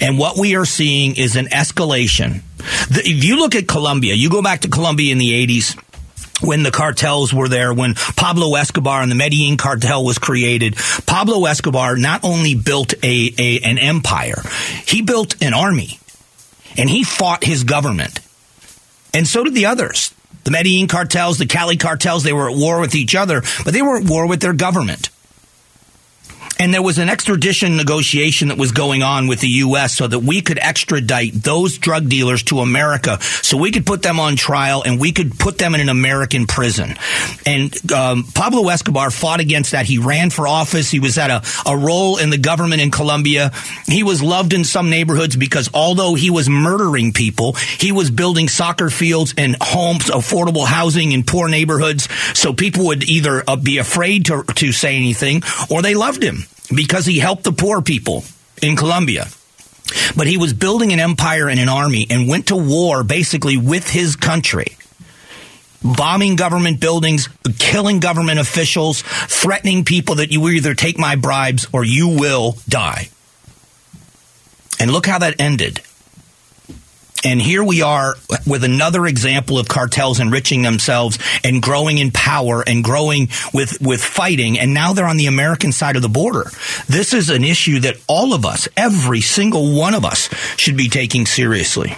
And 0.00 0.18
what 0.18 0.36
we 0.36 0.56
are 0.56 0.64
seeing 0.64 1.16
is 1.16 1.36
an 1.36 1.46
escalation. 1.46 2.42
The, 2.88 3.02
if 3.04 3.24
you 3.24 3.38
look 3.38 3.54
at 3.54 3.68
Colombia, 3.68 4.14
you 4.14 4.30
go 4.30 4.42
back 4.42 4.60
to 4.60 4.68
Colombia 4.68 5.12
in 5.12 5.18
the 5.18 5.46
80s, 5.46 5.78
when 6.40 6.62
the 6.62 6.70
cartels 6.70 7.34
were 7.34 7.48
there, 7.48 7.72
when 7.74 7.94
Pablo 7.94 8.54
Escobar 8.54 9.02
and 9.02 9.10
the 9.10 9.16
Medellin 9.16 9.56
cartel 9.56 10.04
was 10.04 10.18
created, 10.18 10.76
Pablo 11.06 11.44
Escobar 11.46 11.96
not 11.96 12.22
only 12.24 12.54
built 12.54 12.94
a, 13.02 13.34
a, 13.38 13.60
an 13.60 13.78
empire, 13.78 14.42
he 14.86 15.02
built 15.02 15.40
an 15.42 15.52
army 15.52 15.98
and 16.76 16.88
he 16.88 17.02
fought 17.02 17.44
his 17.44 17.64
government. 17.64 18.20
And 19.12 19.26
so 19.26 19.42
did 19.44 19.54
the 19.54 19.66
others. 19.66 20.14
The 20.44 20.50
Medellin 20.50 20.86
cartels, 20.86 21.38
the 21.38 21.46
Cali 21.46 21.76
cartels, 21.76 22.22
they 22.22 22.32
were 22.32 22.50
at 22.50 22.56
war 22.56 22.80
with 22.80 22.94
each 22.94 23.14
other, 23.14 23.42
but 23.64 23.74
they 23.74 23.82
were 23.82 23.98
at 23.98 24.04
war 24.04 24.26
with 24.26 24.40
their 24.40 24.52
government. 24.52 25.10
And 26.60 26.74
there 26.74 26.82
was 26.82 26.98
an 26.98 27.08
extradition 27.08 27.76
negotiation 27.76 28.48
that 28.48 28.58
was 28.58 28.72
going 28.72 29.04
on 29.04 29.28
with 29.28 29.40
the 29.40 29.48
U.S. 29.48 29.94
so 29.94 30.08
that 30.08 30.18
we 30.18 30.40
could 30.40 30.58
extradite 30.58 31.32
those 31.32 31.78
drug 31.78 32.08
dealers 32.08 32.42
to 32.44 32.58
America 32.58 33.18
so 33.20 33.56
we 33.56 33.70
could 33.70 33.86
put 33.86 34.02
them 34.02 34.18
on 34.18 34.34
trial 34.34 34.82
and 34.84 34.98
we 34.98 35.12
could 35.12 35.38
put 35.38 35.58
them 35.58 35.76
in 35.76 35.80
an 35.80 35.88
American 35.88 36.46
prison. 36.46 36.96
And 37.46 37.92
um, 37.92 38.24
Pablo 38.34 38.68
Escobar 38.70 39.12
fought 39.12 39.38
against 39.38 39.70
that. 39.70 39.86
He 39.86 39.98
ran 39.98 40.30
for 40.30 40.48
office. 40.48 40.90
He 40.90 40.98
was 40.98 41.16
at 41.16 41.30
a, 41.30 41.70
a 41.70 41.76
role 41.76 42.18
in 42.18 42.30
the 42.30 42.38
government 42.38 42.82
in 42.82 42.90
Colombia. 42.90 43.52
He 43.86 44.02
was 44.02 44.20
loved 44.20 44.52
in 44.52 44.64
some 44.64 44.90
neighborhoods 44.90 45.36
because 45.36 45.70
although 45.72 46.16
he 46.16 46.30
was 46.30 46.48
murdering 46.48 47.12
people, 47.12 47.52
he 47.52 47.92
was 47.92 48.10
building 48.10 48.48
soccer 48.48 48.90
fields 48.90 49.32
and 49.38 49.56
homes, 49.60 50.06
affordable 50.06 50.66
housing 50.66 51.12
in 51.12 51.22
poor 51.22 51.48
neighborhoods. 51.48 52.08
So 52.36 52.52
people 52.52 52.86
would 52.86 53.04
either 53.04 53.44
uh, 53.46 53.54
be 53.54 53.78
afraid 53.78 54.26
to, 54.26 54.42
to 54.42 54.72
say 54.72 54.96
anything 54.96 55.42
or 55.70 55.82
they 55.82 55.94
loved 55.94 56.24
him 56.24 56.47
because 56.74 57.06
he 57.06 57.18
helped 57.18 57.44
the 57.44 57.52
poor 57.52 57.82
people 57.82 58.24
in 58.62 58.76
Colombia. 58.76 59.28
But 60.16 60.26
he 60.26 60.36
was 60.36 60.52
building 60.52 60.92
an 60.92 61.00
empire 61.00 61.48
and 61.48 61.58
an 61.58 61.68
army 61.68 62.06
and 62.10 62.28
went 62.28 62.48
to 62.48 62.56
war 62.56 63.02
basically 63.02 63.56
with 63.56 63.88
his 63.90 64.16
country. 64.16 64.76
Bombing 65.82 66.36
government 66.36 66.80
buildings, 66.80 67.28
killing 67.58 68.00
government 68.00 68.38
officials, 68.40 69.02
threatening 69.02 69.84
people 69.84 70.16
that 70.16 70.32
you 70.32 70.40
will 70.40 70.50
either 70.50 70.74
take 70.74 70.98
my 70.98 71.14
bribes 71.16 71.68
or 71.72 71.84
you 71.84 72.08
will 72.08 72.56
die. 72.68 73.08
And 74.80 74.90
look 74.90 75.06
how 75.06 75.18
that 75.20 75.40
ended. 75.40 75.80
And 77.24 77.40
here 77.40 77.64
we 77.64 77.82
are 77.82 78.14
with 78.46 78.64
another 78.64 79.06
example 79.06 79.58
of 79.58 79.68
cartels 79.68 80.20
enriching 80.20 80.62
themselves 80.62 81.18
and 81.42 81.60
growing 81.60 81.98
in 81.98 82.10
power 82.10 82.62
and 82.66 82.84
growing 82.84 83.28
with, 83.52 83.80
with 83.80 84.02
fighting. 84.02 84.58
And 84.58 84.72
now 84.72 84.92
they're 84.92 85.06
on 85.06 85.16
the 85.16 85.26
American 85.26 85.72
side 85.72 85.96
of 85.96 86.02
the 86.02 86.08
border. 86.08 86.50
This 86.86 87.12
is 87.12 87.28
an 87.30 87.44
issue 87.44 87.80
that 87.80 87.96
all 88.06 88.34
of 88.34 88.46
us, 88.46 88.68
every 88.76 89.20
single 89.20 89.74
one 89.74 89.94
of 89.94 90.04
us, 90.04 90.28
should 90.56 90.76
be 90.76 90.88
taking 90.88 91.26
seriously. 91.26 91.96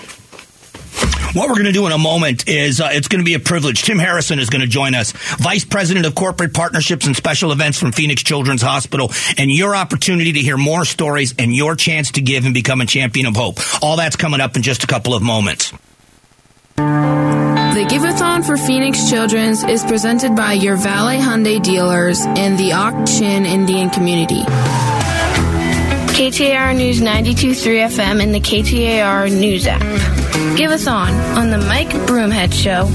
What 1.33 1.49
we're 1.49 1.55
going 1.55 1.67
to 1.67 1.73
do 1.73 1.87
in 1.87 1.93
a 1.93 1.99
moment 1.99 2.49
is 2.49 2.81
uh, 2.81 2.89
it's 2.91 3.07
going 3.07 3.21
to 3.21 3.25
be 3.25 3.35
a 3.35 3.39
privilege. 3.39 3.83
Tim 3.83 4.01
Harrison 4.01 4.41
is 4.41 4.51
going 4.51 4.63
to 4.63 4.67
join 4.67 4.97
us, 4.97 5.13
Vice 5.39 5.65
President 5.65 6.05
of 6.05 6.17
Corporate 6.17 6.53
Partnerships 6.53 7.07
and 7.07 7.15
Special 7.15 7.53
Events 7.53 7.79
from 7.79 7.93
Phoenix 7.93 8.25
Children's 8.25 8.63
Hospital, 8.63 9.13
and 9.39 9.49
your 9.49 9.77
opportunity 9.77 10.33
to 10.33 10.41
hear 10.41 10.57
more 10.57 10.85
stories 10.85 11.33
and 11.39 11.55
your 11.55 11.77
chance 11.77 12.11
to 12.13 12.21
give 12.21 12.47
and 12.47 12.55
become 12.55 12.81
a 12.81 12.87
champion 12.87 13.27
of 13.27 13.37
hope. 13.37 13.59
All 13.81 13.97
that's 13.97 14.17
coming 14.17 14.41
up 14.41 14.57
in 14.57 14.63
just 14.63 14.83
a 14.83 14.89
couple 14.89 15.15
of 15.15 15.23
moments. 15.23 15.73
The 16.77 17.87
Giveathon 17.89 18.45
for 18.45 18.57
Phoenix 18.57 19.09
Children's 19.09 19.63
is 19.63 19.85
presented 19.85 20.35
by 20.35 20.55
your 20.55 20.75
Valley 20.77 21.19
Hyundai 21.19 21.63
dealers 21.63 22.23
and 22.23 22.59
the 22.59 22.73
Ak-Chin 22.73 23.47
Indian 23.47 23.89
community. 23.91 24.43
KTAR 26.11 26.77
News 26.77 27.01
92.3 27.01 27.87
FM 27.87 28.21
and 28.21 28.35
the 28.35 28.41
KTAR 28.41 29.31
News 29.31 29.69
app. 29.69 30.20
Giveathon 30.57 30.91
on 30.91 31.39
on 31.39 31.51
the 31.51 31.59
Mike 31.59 31.89
Broomhead 32.07 32.53
Show. 32.53 32.87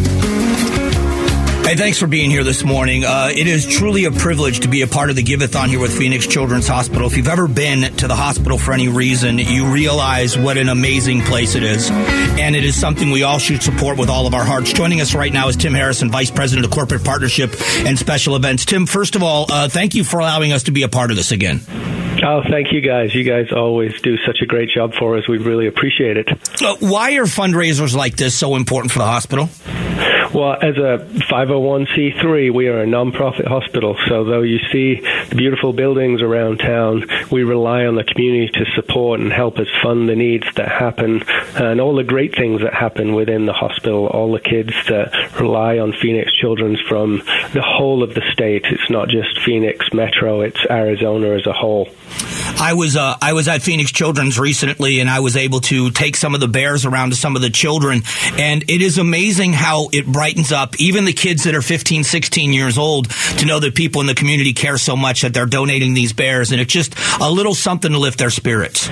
Hey, 1.65 1.75
thanks 1.75 1.97
for 1.97 2.05
being 2.05 2.29
here 2.29 2.43
this 2.43 2.63
morning. 2.63 3.03
Uh, 3.03 3.29
it 3.35 3.47
is 3.47 3.65
truly 3.65 4.05
a 4.05 4.11
privilege 4.11 4.59
to 4.59 4.67
be 4.67 4.83
a 4.83 4.87
part 4.87 5.09
of 5.09 5.15
the 5.15 5.23
Giveathon 5.23 5.67
here 5.69 5.79
with 5.79 5.97
Phoenix 5.97 6.27
Children's 6.27 6.67
Hospital. 6.67 7.07
If 7.07 7.17
you've 7.17 7.27
ever 7.27 7.47
been 7.47 7.91
to 7.95 8.07
the 8.07 8.15
hospital 8.15 8.59
for 8.59 8.71
any 8.71 8.87
reason, 8.87 9.39
you 9.39 9.73
realize 9.73 10.37
what 10.37 10.57
an 10.57 10.69
amazing 10.69 11.21
place 11.21 11.55
it 11.55 11.63
is. 11.63 11.89
And 11.89 12.55
it 12.55 12.63
is 12.63 12.79
something 12.79 13.09
we 13.09 13.23
all 13.23 13.39
should 13.39 13.63
support 13.63 13.97
with 13.97 14.09
all 14.11 14.27
of 14.27 14.35
our 14.35 14.45
hearts. 14.45 14.73
Joining 14.73 15.01
us 15.01 15.15
right 15.15 15.33
now 15.33 15.47
is 15.47 15.55
Tim 15.55 15.73
Harrison, 15.73 16.11
Vice 16.11 16.29
President 16.29 16.67
of 16.67 16.71
Corporate 16.71 17.03
Partnership 17.03 17.55
and 17.79 17.97
Special 17.97 18.35
Events. 18.35 18.65
Tim, 18.65 18.85
first 18.85 19.15
of 19.15 19.23
all, 19.23 19.47
uh, 19.51 19.67
thank 19.67 19.95
you 19.95 20.03
for 20.03 20.19
allowing 20.19 20.51
us 20.51 20.61
to 20.63 20.71
be 20.71 20.83
a 20.83 20.87
part 20.87 21.09
of 21.09 21.17
this 21.17 21.31
again. 21.31 21.61
Oh, 22.27 22.41
thank 22.49 22.71
you 22.71 22.81
guys. 22.81 23.13
You 23.13 23.23
guys 23.23 23.51
always 23.55 24.01
do 24.01 24.17
such 24.25 24.39
a 24.41 24.47
great 24.47 24.69
job 24.69 24.93
for 24.97 25.15
us. 25.15 25.27
We 25.27 25.37
really 25.37 25.67
appreciate 25.67 26.17
it. 26.17 26.27
Uh, 26.59 26.75
why 26.79 27.11
are 27.17 27.25
fundraisers 27.25 27.95
like 27.95 28.15
this 28.15 28.35
so 28.35 28.55
important 28.55 28.91
for 28.91 28.99
the 28.99 29.05
hospital? 29.05 29.47
Well, 30.35 30.57
as 30.61 30.75
a 30.75 30.97
501c3, 31.31 32.53
we 32.53 32.67
are 32.67 32.81
a 32.81 32.85
nonprofit 32.85 33.47
hospital. 33.47 33.95
So, 34.09 34.25
though 34.25 34.41
you 34.41 34.59
see 34.69 34.99
the 35.29 35.35
beautiful 35.37 35.71
buildings 35.71 36.21
around 36.21 36.57
town, 36.57 37.05
we 37.31 37.45
rely 37.45 37.85
on 37.85 37.95
the 37.95 38.03
community 38.03 38.51
to 38.59 38.65
support 38.75 39.21
and 39.21 39.31
help 39.31 39.59
us 39.59 39.69
fund 39.81 40.09
the 40.09 40.15
needs 40.17 40.45
that 40.55 40.67
happen 40.67 41.23
and 41.55 41.79
all 41.79 41.95
the 41.95 42.03
great 42.03 42.35
things 42.35 42.59
that 42.63 42.73
happen 42.73 43.15
within 43.15 43.45
the 43.45 43.53
hospital. 43.53 44.07
All 44.07 44.33
the 44.33 44.41
kids 44.41 44.73
that 44.89 45.39
rely 45.39 45.79
on 45.79 45.93
Phoenix 45.93 46.33
Children's 46.33 46.81
from 46.81 47.19
the 47.53 47.63
whole 47.65 48.03
of 48.03 48.13
the 48.13 48.23
state. 48.33 48.65
It's 48.65 48.89
not 48.89 49.07
just 49.07 49.39
Phoenix 49.39 49.93
Metro, 49.93 50.41
it's 50.41 50.59
Arizona 50.69 51.29
as 51.29 51.47
a 51.47 51.53
whole. 51.53 51.87
I 52.57 52.73
was 52.73 52.95
uh, 52.95 53.17
I 53.21 53.33
was 53.33 53.47
at 53.47 53.61
Phoenix 53.61 53.91
Children's 53.91 54.39
recently, 54.39 54.99
and 54.99 55.09
I 55.09 55.19
was 55.19 55.35
able 55.35 55.59
to 55.61 55.91
take 55.91 56.15
some 56.15 56.33
of 56.33 56.41
the 56.41 56.47
bears 56.47 56.85
around 56.85 57.09
to 57.09 57.15
some 57.15 57.35
of 57.35 57.41
the 57.41 57.49
children, 57.49 58.03
and 58.37 58.63
it 58.69 58.81
is 58.81 58.97
amazing 58.97 59.53
how 59.53 59.89
it 59.91 60.07
brightens 60.07 60.51
up 60.51 60.79
even 60.79 61.05
the 61.05 61.13
kids 61.13 61.43
that 61.43 61.53
are 61.53 61.61
15, 61.61 62.03
16 62.03 62.53
years 62.53 62.77
old 62.77 63.09
to 63.37 63.45
know 63.45 63.59
that 63.59 63.75
people 63.75 64.01
in 64.01 64.07
the 64.07 64.15
community 64.15 64.53
care 64.53 64.77
so 64.77 64.95
much 64.95 65.21
that 65.21 65.33
they're 65.33 65.45
donating 65.45 65.93
these 65.93 66.13
bears, 66.13 66.51
and 66.51 66.61
it's 66.61 66.73
just 66.73 66.95
a 67.19 67.29
little 67.29 67.53
something 67.53 67.91
to 67.91 67.99
lift 67.99 68.19
their 68.19 68.29
spirits 68.29 68.89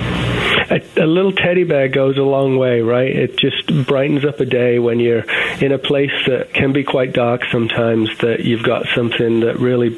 a, 0.69 1.03
a, 1.03 1.07
little 1.07 1.31
teddy 1.31 1.63
bear 1.63 1.87
goes 1.87 2.17
a 2.17 2.23
long 2.23 2.57
way, 2.57 2.81
right? 2.81 3.15
It 3.15 3.37
just 3.37 3.85
brightens 3.87 4.25
up 4.25 4.39
a 4.39 4.45
day 4.45 4.79
when 4.79 4.99
you're 4.99 5.23
in 5.61 5.71
a 5.71 5.77
place 5.77 6.11
that 6.27 6.53
can 6.53 6.73
be 6.73 6.83
quite 6.83 7.13
dark 7.13 7.41
sometimes. 7.51 8.09
That 8.19 8.41
you've 8.41 8.63
got 8.63 8.85
something 8.95 9.41
that 9.41 9.59
really, 9.59 9.97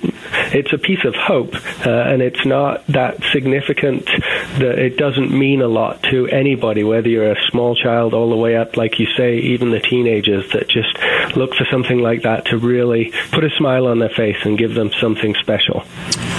it's 0.54 0.74
a 0.74 0.78
piece 0.78 1.04
of 1.06 1.16
hope, 1.16 1.56
uh, 1.86 1.90
and 1.90 2.22
it's 2.22 2.46
not 2.46 2.86
that 2.88 3.22
significant 3.32 4.06
that 4.06 4.80
it 4.80 4.98
doesn't 4.98 5.32
mean 5.32 5.62
a 5.62 5.68
lot 5.68 6.02
to 6.04 6.28
anybody, 6.28 6.84
whether 6.84 7.10
you're 7.10 7.32
a 7.32 7.42
small 7.50 7.76
child 7.76 8.14
all 8.14 8.30
the 8.30 8.36
way 8.36 8.56
up, 8.56 8.78
like 8.78 9.00
you 9.00 9.08
say, 9.18 9.38
even 9.38 9.72
the 9.72 9.80
teenagers 9.80 10.52
that 10.54 10.68
just 10.68 10.96
look 11.36 11.54
for 11.56 11.66
something 11.72 12.00
like 12.00 12.24
that 12.24 12.46
to 12.46 12.58
really 12.58 13.12
put 13.32 13.44
a 13.44 13.50
smile 13.58 13.88
on 13.88 14.00
their 14.00 14.10
face 14.10 14.38
and 14.44 14.58
give 14.58 14.74
them 14.74 14.92
something 15.00 15.36
special. 15.42 15.84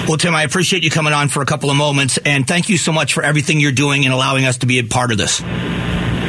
Well, 0.08 0.16
Tim, 0.16 0.34
I 0.34 0.44
appreciate 0.44 0.84
you 0.84 0.90
coming 0.90 1.12
on 1.12 1.28
for 1.28 1.42
a 1.42 1.46
couple 1.46 1.68
of 1.68 1.76
moments, 1.76 2.16
and 2.18 2.46
thank 2.46 2.68
you 2.68 2.78
so 2.78 2.92
much 2.92 3.12
for 3.12 3.24
everything 3.24 3.58
you're 3.60 3.72
doing 3.72 4.04
and 4.04 4.14
allowing 4.14 4.25
us 4.44 4.58
to 4.58 4.66
be 4.66 4.78
a 4.78 4.84
part 4.84 5.12
of 5.12 5.18
this. 5.18 5.40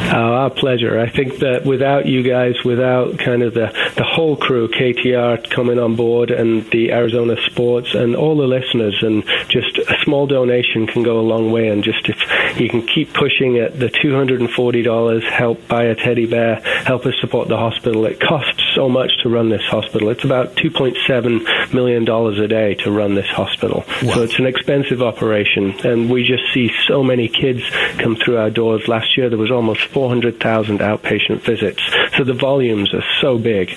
Oh, 0.08 0.34
our 0.34 0.50
pleasure. 0.50 1.00
I 1.00 1.10
think 1.10 1.40
that 1.40 1.66
without 1.66 2.06
you 2.06 2.24
guys, 2.24 2.56
without 2.64 3.20
kind 3.20 3.44
of 3.44 3.54
the, 3.54 3.74
the 3.96 4.04
whole 4.04 4.38
crew, 4.38 4.70
KTAR 4.70 5.50
coming 5.50 5.80
on 5.80 5.96
board 5.96 6.32
and 6.32 6.70
the 6.72 6.92
Arizona 6.92 7.36
Sports 7.48 7.94
and 7.94 8.16
all 8.16 8.38
the 8.38 8.48
listeners, 8.48 8.98
and 9.02 9.24
just 9.50 9.78
a 9.78 9.96
small 10.04 10.26
donation 10.26 10.88
can 10.88 11.04
go 11.04 11.20
a 11.20 11.28
long 11.28 11.52
way. 11.52 11.68
And 11.68 11.84
just 11.84 12.08
if 12.08 12.18
you 12.60 12.70
can 12.70 12.88
keep 12.88 13.14
pushing 13.14 13.56
it, 13.58 13.78
the 13.78 13.90
$240, 13.90 15.24
help 15.30 15.68
buy 15.68 15.84
a 15.84 15.96
teddy 15.96 16.26
bear, 16.26 16.62
help 16.86 17.06
us 17.06 17.16
support 17.20 17.50
the 17.50 17.58
hospital. 17.58 18.06
It 18.06 18.20
costs 18.20 18.64
so 18.76 18.88
much 18.88 19.12
to 19.24 19.30
run 19.30 19.50
this 19.50 19.66
hospital. 19.66 20.10
It's 20.10 20.24
about 20.24 20.56
$2.7 20.56 21.74
million 21.74 22.08
a 22.08 22.48
day 22.48 22.76
to 22.76 22.92
run 22.92 23.16
this 23.16 23.28
hospital. 23.28 23.84
Wow. 24.04 24.14
So 24.14 24.22
it's 24.24 24.40
an 24.40 24.46
expensive 24.46 25.02
operation. 25.02 25.86
And 25.86 26.10
we 26.10 26.26
just 26.26 26.44
see 26.54 26.72
so 26.88 27.04
many 27.04 27.28
kids 27.28 27.62
come 27.98 28.16
through 28.16 28.38
our 28.38 28.50
doors. 28.50 28.88
Last 28.88 29.18
year 29.18 29.30
there 29.30 29.38
was 29.38 29.52
almost 29.52 29.82
400,000 29.98 30.78
outpatient 30.78 31.42
visits. 31.42 31.82
So 32.16 32.24
the 32.24 32.36
volumes 32.36 32.94
are 32.94 33.04
so 33.20 33.40
big. 33.40 33.76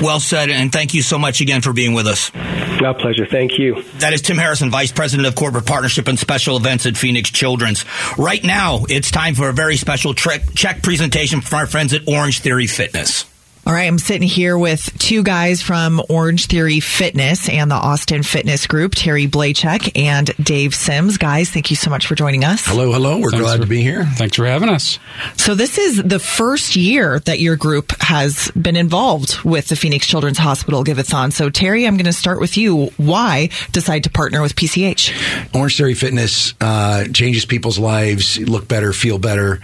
Well 0.00 0.20
said, 0.20 0.50
and 0.50 0.70
thank 0.70 0.94
you 0.94 1.02
so 1.02 1.18
much 1.18 1.40
again 1.40 1.62
for 1.62 1.72
being 1.72 1.94
with 1.94 2.06
us. 2.06 2.32
My 2.80 2.92
pleasure. 2.92 3.26
Thank 3.26 3.58
you. 3.58 3.82
That 3.98 4.12
is 4.12 4.22
Tim 4.22 4.38
Harrison, 4.38 4.70
Vice 4.70 4.92
President 4.92 5.26
of 5.26 5.34
Corporate 5.34 5.66
Partnership 5.66 6.06
and 6.06 6.16
Special 6.16 6.56
Events 6.56 6.86
at 6.86 6.96
Phoenix 6.96 7.28
Children's. 7.30 7.84
Right 8.16 8.44
now, 8.44 8.84
it's 8.88 9.10
time 9.10 9.34
for 9.34 9.48
a 9.48 9.52
very 9.52 9.76
special 9.76 10.14
check 10.14 10.82
presentation 10.82 11.40
from 11.40 11.58
our 11.58 11.66
friends 11.66 11.92
at 11.92 12.06
Orange 12.06 12.38
Theory 12.38 12.68
Fitness. 12.68 13.24
All 13.66 13.72
right, 13.72 13.88
I'm 13.88 13.98
sitting 13.98 14.28
here 14.28 14.56
with 14.56 14.96
two 14.96 15.24
guys 15.24 15.60
from 15.60 16.00
Orange 16.08 16.46
Theory 16.46 16.78
Fitness 16.78 17.48
and 17.48 17.68
the 17.68 17.74
Austin 17.74 18.22
Fitness 18.22 18.68
Group, 18.68 18.92
Terry 18.94 19.26
Blachek 19.26 19.90
and 19.96 20.30
Dave 20.36 20.72
Sims. 20.72 21.18
Guys, 21.18 21.50
thank 21.50 21.70
you 21.70 21.74
so 21.74 21.90
much 21.90 22.06
for 22.06 22.14
joining 22.14 22.44
us. 22.44 22.64
Hello, 22.64 22.92
hello. 22.92 23.18
We're 23.18 23.32
thanks 23.32 23.44
glad 23.44 23.56
for, 23.56 23.62
to 23.64 23.68
be 23.68 23.82
here. 23.82 24.04
Thanks 24.04 24.36
for 24.36 24.46
having 24.46 24.68
us. 24.68 25.00
So 25.36 25.56
this 25.56 25.78
is 25.78 26.00
the 26.00 26.20
first 26.20 26.76
year 26.76 27.18
that 27.18 27.40
your 27.40 27.56
group 27.56 27.90
has 28.02 28.52
been 28.52 28.76
involved 28.76 29.42
with 29.42 29.66
the 29.66 29.74
Phoenix 29.74 30.06
Children's 30.06 30.38
Hospital 30.38 30.84
Giveathon. 30.84 31.32
So 31.32 31.50
Terry, 31.50 31.88
I'm 31.88 31.96
going 31.96 32.04
to 32.04 32.12
start 32.12 32.38
with 32.38 32.56
you. 32.56 32.92
Why 32.98 33.48
decide 33.72 34.04
to 34.04 34.10
partner 34.10 34.42
with 34.42 34.54
PCH? 34.54 35.56
Orange 35.56 35.76
Theory 35.76 35.94
Fitness 35.94 36.54
uh, 36.60 37.06
changes 37.12 37.44
people's 37.44 37.80
lives, 37.80 38.38
look 38.38 38.68
better, 38.68 38.92
feel 38.92 39.18
better 39.18 39.60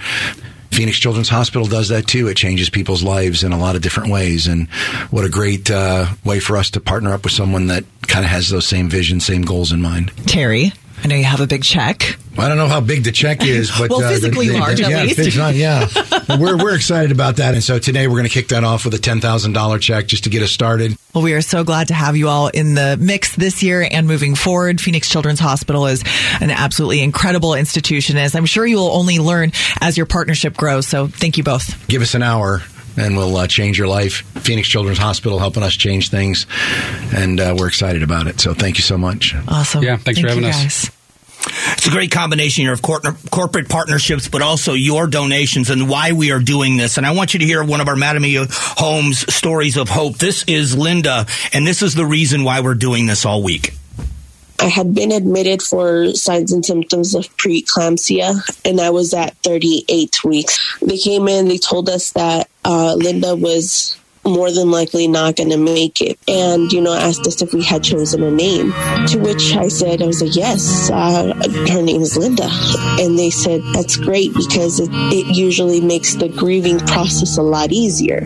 Phoenix 0.72 0.98
Children's 0.98 1.28
Hospital 1.28 1.66
does 1.66 1.90
that 1.90 2.06
too. 2.06 2.28
It 2.28 2.36
changes 2.36 2.70
people's 2.70 3.02
lives 3.02 3.44
in 3.44 3.52
a 3.52 3.58
lot 3.58 3.76
of 3.76 3.82
different 3.82 4.10
ways. 4.10 4.46
And 4.46 4.68
what 5.10 5.24
a 5.24 5.28
great 5.28 5.70
uh, 5.70 6.06
way 6.24 6.40
for 6.40 6.56
us 6.56 6.70
to 6.70 6.80
partner 6.80 7.12
up 7.12 7.24
with 7.24 7.32
someone 7.32 7.66
that 7.66 7.84
kind 8.02 8.24
of 8.24 8.30
has 8.30 8.48
those 8.48 8.66
same 8.66 8.88
visions, 8.88 9.24
same 9.24 9.42
goals 9.42 9.70
in 9.70 9.82
mind. 9.82 10.12
Terry, 10.26 10.72
I 11.02 11.08
know 11.08 11.16
you 11.16 11.24
have 11.24 11.40
a 11.40 11.46
big 11.46 11.64
check. 11.64 12.16
I 12.38 12.48
don't 12.48 12.56
know 12.56 12.68
how 12.68 12.80
big 12.80 13.04
the 13.04 13.12
check 13.12 13.44
is, 13.44 13.70
but 13.76 13.90
well, 13.90 14.00
physically 14.00 14.48
uh, 14.48 14.52
the, 14.52 14.54
the, 14.54 14.60
large 14.60 14.78
the, 14.78 14.84
at 14.84 14.90
yeah, 14.90 15.02
least. 15.02 15.36
Not, 15.36 15.54
yeah, 15.54 15.88
we're 16.38 16.56
we're 16.56 16.74
excited 16.74 17.10
about 17.10 17.36
that, 17.36 17.54
and 17.54 17.62
so 17.62 17.78
today 17.78 18.06
we're 18.06 18.14
going 18.14 18.24
to 18.24 18.30
kick 18.30 18.48
that 18.48 18.64
off 18.64 18.84
with 18.84 18.94
a 18.94 18.98
ten 18.98 19.20
thousand 19.20 19.52
dollar 19.52 19.78
check 19.78 20.06
just 20.06 20.24
to 20.24 20.30
get 20.30 20.42
us 20.42 20.50
started. 20.50 20.96
Well, 21.12 21.24
we 21.24 21.34
are 21.34 21.42
so 21.42 21.64
glad 21.64 21.88
to 21.88 21.94
have 21.94 22.16
you 22.16 22.28
all 22.28 22.48
in 22.48 22.74
the 22.74 22.96
mix 22.98 23.36
this 23.36 23.62
year 23.62 23.86
and 23.88 24.06
moving 24.06 24.34
forward. 24.34 24.80
Phoenix 24.80 25.10
Children's 25.10 25.40
Hospital 25.40 25.86
is 25.86 26.04
an 26.40 26.50
absolutely 26.50 27.02
incredible 27.02 27.54
institution, 27.54 28.16
as 28.16 28.34
I'm 28.34 28.46
sure 28.46 28.64
you 28.64 28.76
will 28.76 28.92
only 28.92 29.18
learn 29.18 29.52
as 29.80 29.96
your 29.96 30.06
partnership 30.06 30.56
grows. 30.56 30.86
So, 30.86 31.08
thank 31.08 31.36
you 31.36 31.44
both. 31.44 31.86
Give 31.88 32.00
us 32.00 32.14
an 32.14 32.22
hour 32.22 32.62
and 32.96 33.16
we'll 33.16 33.36
uh, 33.36 33.46
change 33.46 33.78
your 33.78 33.88
life. 33.88 34.22
Phoenix 34.42 34.68
Children's 34.68 34.98
Hospital 34.98 35.38
helping 35.38 35.62
us 35.62 35.74
change 35.74 36.10
things, 36.10 36.46
and 37.14 37.40
uh, 37.40 37.54
we're 37.58 37.68
excited 37.68 38.02
about 38.02 38.26
it. 38.26 38.40
So 38.40 38.54
thank 38.54 38.76
you 38.76 38.82
so 38.82 38.98
much. 38.98 39.34
Awesome. 39.48 39.82
Yeah, 39.82 39.96
thanks 39.96 40.20
thank 40.20 40.28
for 40.28 40.34
having 40.34 40.44
us. 40.44 40.62
Guys. 40.62 40.90
It's 41.72 41.86
a 41.88 41.90
great 41.90 42.12
combination 42.12 42.62
here 42.62 42.72
of 42.72 42.82
corporate 42.82 43.68
partnerships, 43.68 44.28
but 44.28 44.42
also 44.42 44.74
your 44.74 45.08
donations 45.08 45.70
and 45.70 45.88
why 45.88 46.12
we 46.12 46.30
are 46.30 46.38
doing 46.38 46.76
this. 46.76 46.98
And 46.98 47.06
I 47.06 47.10
want 47.12 47.34
you 47.34 47.40
to 47.40 47.46
hear 47.46 47.64
one 47.64 47.80
of 47.80 47.88
our 47.88 47.96
Mattamy 47.96 48.46
Homes 48.78 49.32
stories 49.34 49.76
of 49.76 49.88
hope. 49.88 50.18
This 50.18 50.44
is 50.44 50.76
Linda, 50.76 51.26
and 51.52 51.66
this 51.66 51.82
is 51.82 51.94
the 51.94 52.06
reason 52.06 52.44
why 52.44 52.60
we're 52.60 52.74
doing 52.74 53.06
this 53.06 53.26
all 53.26 53.42
week. 53.42 53.74
I 54.62 54.68
had 54.68 54.94
been 54.94 55.10
admitted 55.10 55.60
for 55.60 56.14
signs 56.14 56.52
and 56.52 56.64
symptoms 56.64 57.16
of 57.16 57.36
preeclampsia, 57.36 58.36
and 58.64 58.80
I 58.80 58.90
was 58.90 59.12
at 59.12 59.36
38 59.38 60.22
weeks. 60.22 60.78
They 60.80 60.98
came 60.98 61.26
in, 61.26 61.48
they 61.48 61.58
told 61.58 61.88
us 61.88 62.12
that 62.12 62.48
uh, 62.64 62.94
Linda 62.94 63.34
was 63.34 63.98
more 64.24 64.50
than 64.52 64.70
likely 64.70 65.08
not 65.08 65.36
going 65.36 65.50
to 65.50 65.56
make 65.56 66.00
it. 66.00 66.18
And, 66.28 66.70
you 66.72 66.80
know, 66.80 66.94
asked 66.94 67.26
us 67.26 67.42
if 67.42 67.52
we 67.52 67.62
had 67.62 67.82
chosen 67.82 68.22
a 68.22 68.30
name. 68.30 68.72
To 69.08 69.18
which 69.18 69.54
I 69.54 69.68
said, 69.68 70.02
I 70.02 70.06
was 70.06 70.22
like, 70.22 70.36
yes, 70.36 70.90
uh, 70.90 71.34
her 71.70 71.82
name 71.82 72.02
is 72.02 72.16
Linda. 72.16 72.48
And 73.00 73.18
they 73.18 73.30
said, 73.30 73.62
that's 73.72 73.96
great 73.96 74.32
because 74.34 74.80
it, 74.80 74.90
it 74.92 75.36
usually 75.36 75.80
makes 75.80 76.14
the 76.14 76.28
grieving 76.28 76.78
process 76.78 77.36
a 77.36 77.42
lot 77.42 77.72
easier. 77.72 78.20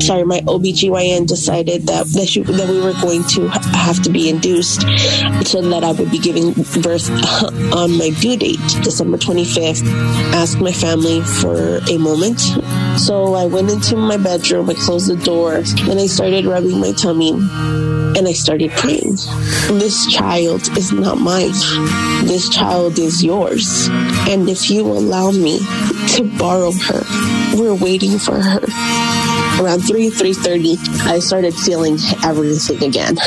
Sorry, 0.00 0.24
my 0.24 0.40
OBGYN 0.40 1.26
decided 1.26 1.86
that, 1.86 2.06
that, 2.06 2.28
she, 2.28 2.42
that 2.42 2.68
we 2.68 2.80
were 2.80 2.94
going 3.00 3.24
to 3.24 3.48
have 3.48 4.02
to 4.02 4.10
be 4.10 4.28
induced 4.28 4.82
so 5.46 5.60
that 5.60 5.84
I 5.84 5.92
would 5.92 6.10
be 6.10 6.18
giving 6.18 6.52
birth 6.82 7.10
on 7.74 7.98
my 7.98 8.10
due 8.20 8.36
date, 8.36 8.60
December 8.82 9.18
25th. 9.18 9.86
Asked 10.32 10.60
my 10.60 10.72
family 10.72 11.20
for 11.20 11.78
a 11.90 11.98
moment. 11.98 12.40
So 12.98 13.34
I 13.34 13.46
went 13.46 13.70
into 13.70 13.96
my 13.96 14.16
bedroom, 14.16 14.68
I 14.68 14.74
closed 14.74 15.08
the 15.08 15.16
door, 15.16 15.41
and 15.50 15.98
I 15.98 16.06
started 16.06 16.44
rubbing 16.44 16.80
my 16.80 16.92
tummy. 16.92 17.30
And 17.30 18.28
I 18.28 18.32
started 18.32 18.70
praying. 18.72 19.16
This 19.78 20.06
child 20.06 20.60
is 20.76 20.92
not 20.92 21.18
mine. 21.18 21.52
This 22.26 22.48
child 22.48 22.98
is 22.98 23.24
yours. 23.24 23.88
And 24.28 24.48
if 24.48 24.70
you 24.70 24.82
allow 24.82 25.30
me 25.30 25.58
to 26.14 26.30
borrow 26.38 26.72
her, 26.72 27.02
we're 27.56 27.74
waiting 27.74 28.18
for 28.18 28.38
her. 28.40 29.41
Around 29.60 29.80
3, 29.80 30.10
3.30, 30.10 31.06
I 31.06 31.18
started 31.18 31.54
feeling 31.54 31.98
everything 32.24 32.82
again. 32.82 33.14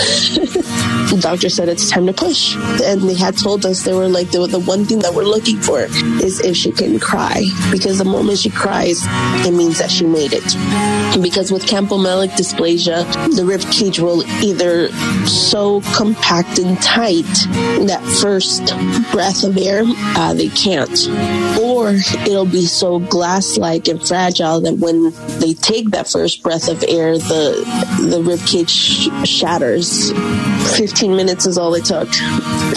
the 1.09 1.19
doctor 1.21 1.49
said 1.49 1.69
it's 1.69 1.89
time 1.89 2.07
to 2.07 2.13
push. 2.13 2.55
And 2.83 3.01
they 3.01 3.13
had 3.13 3.37
told 3.37 3.65
us, 3.65 3.83
they 3.83 3.93
were 3.93 4.07
like, 4.07 4.31
the, 4.31 4.47
the 4.47 4.59
one 4.59 4.85
thing 4.85 4.99
that 4.99 5.13
we're 5.13 5.23
looking 5.23 5.59
for 5.59 5.81
is 5.81 6.41
if 6.41 6.55
she 6.57 6.71
can 6.71 6.99
cry. 6.99 7.45
Because 7.71 7.99
the 7.99 8.05
moment 8.05 8.39
she 8.39 8.49
cries, 8.49 9.01
it 9.45 9.53
means 9.53 9.79
that 9.79 9.91
she 9.91 10.05
made 10.05 10.31
it. 10.33 11.21
Because 11.21 11.51
with 11.51 11.65
campomelic 11.65 12.31
dysplasia, 12.31 13.05
the 13.35 13.45
rib 13.45 13.61
cage 13.71 13.99
will 13.99 14.23
either 14.43 14.89
so 15.25 15.81
compact 15.93 16.59
and 16.59 16.81
tight 16.81 17.25
that 17.87 18.01
first 18.21 18.65
breath 19.11 19.43
of 19.43 19.57
air, 19.57 19.83
uh, 19.85 20.33
they 20.33 20.49
can't. 20.49 21.07
Or 21.59 21.91
it'll 22.27 22.45
be 22.45 22.65
so 22.65 22.99
glass-like 22.99 23.87
and 23.87 24.05
fragile 24.05 24.61
that 24.61 24.75
when 24.75 25.11
they 25.39 25.53
take 25.53 25.91
that 25.91 26.07
first 26.15 26.41
breath 26.43 26.69
of 26.69 26.81
air, 26.87 27.17
the 27.17 28.07
the 28.09 28.23
rib 28.23 28.39
cage 28.47 28.71
shatters. 29.27 30.13
15 30.77 31.15
minutes 31.15 31.45
is 31.45 31.57
all 31.57 31.75
it 31.75 31.83
took. 31.83 32.07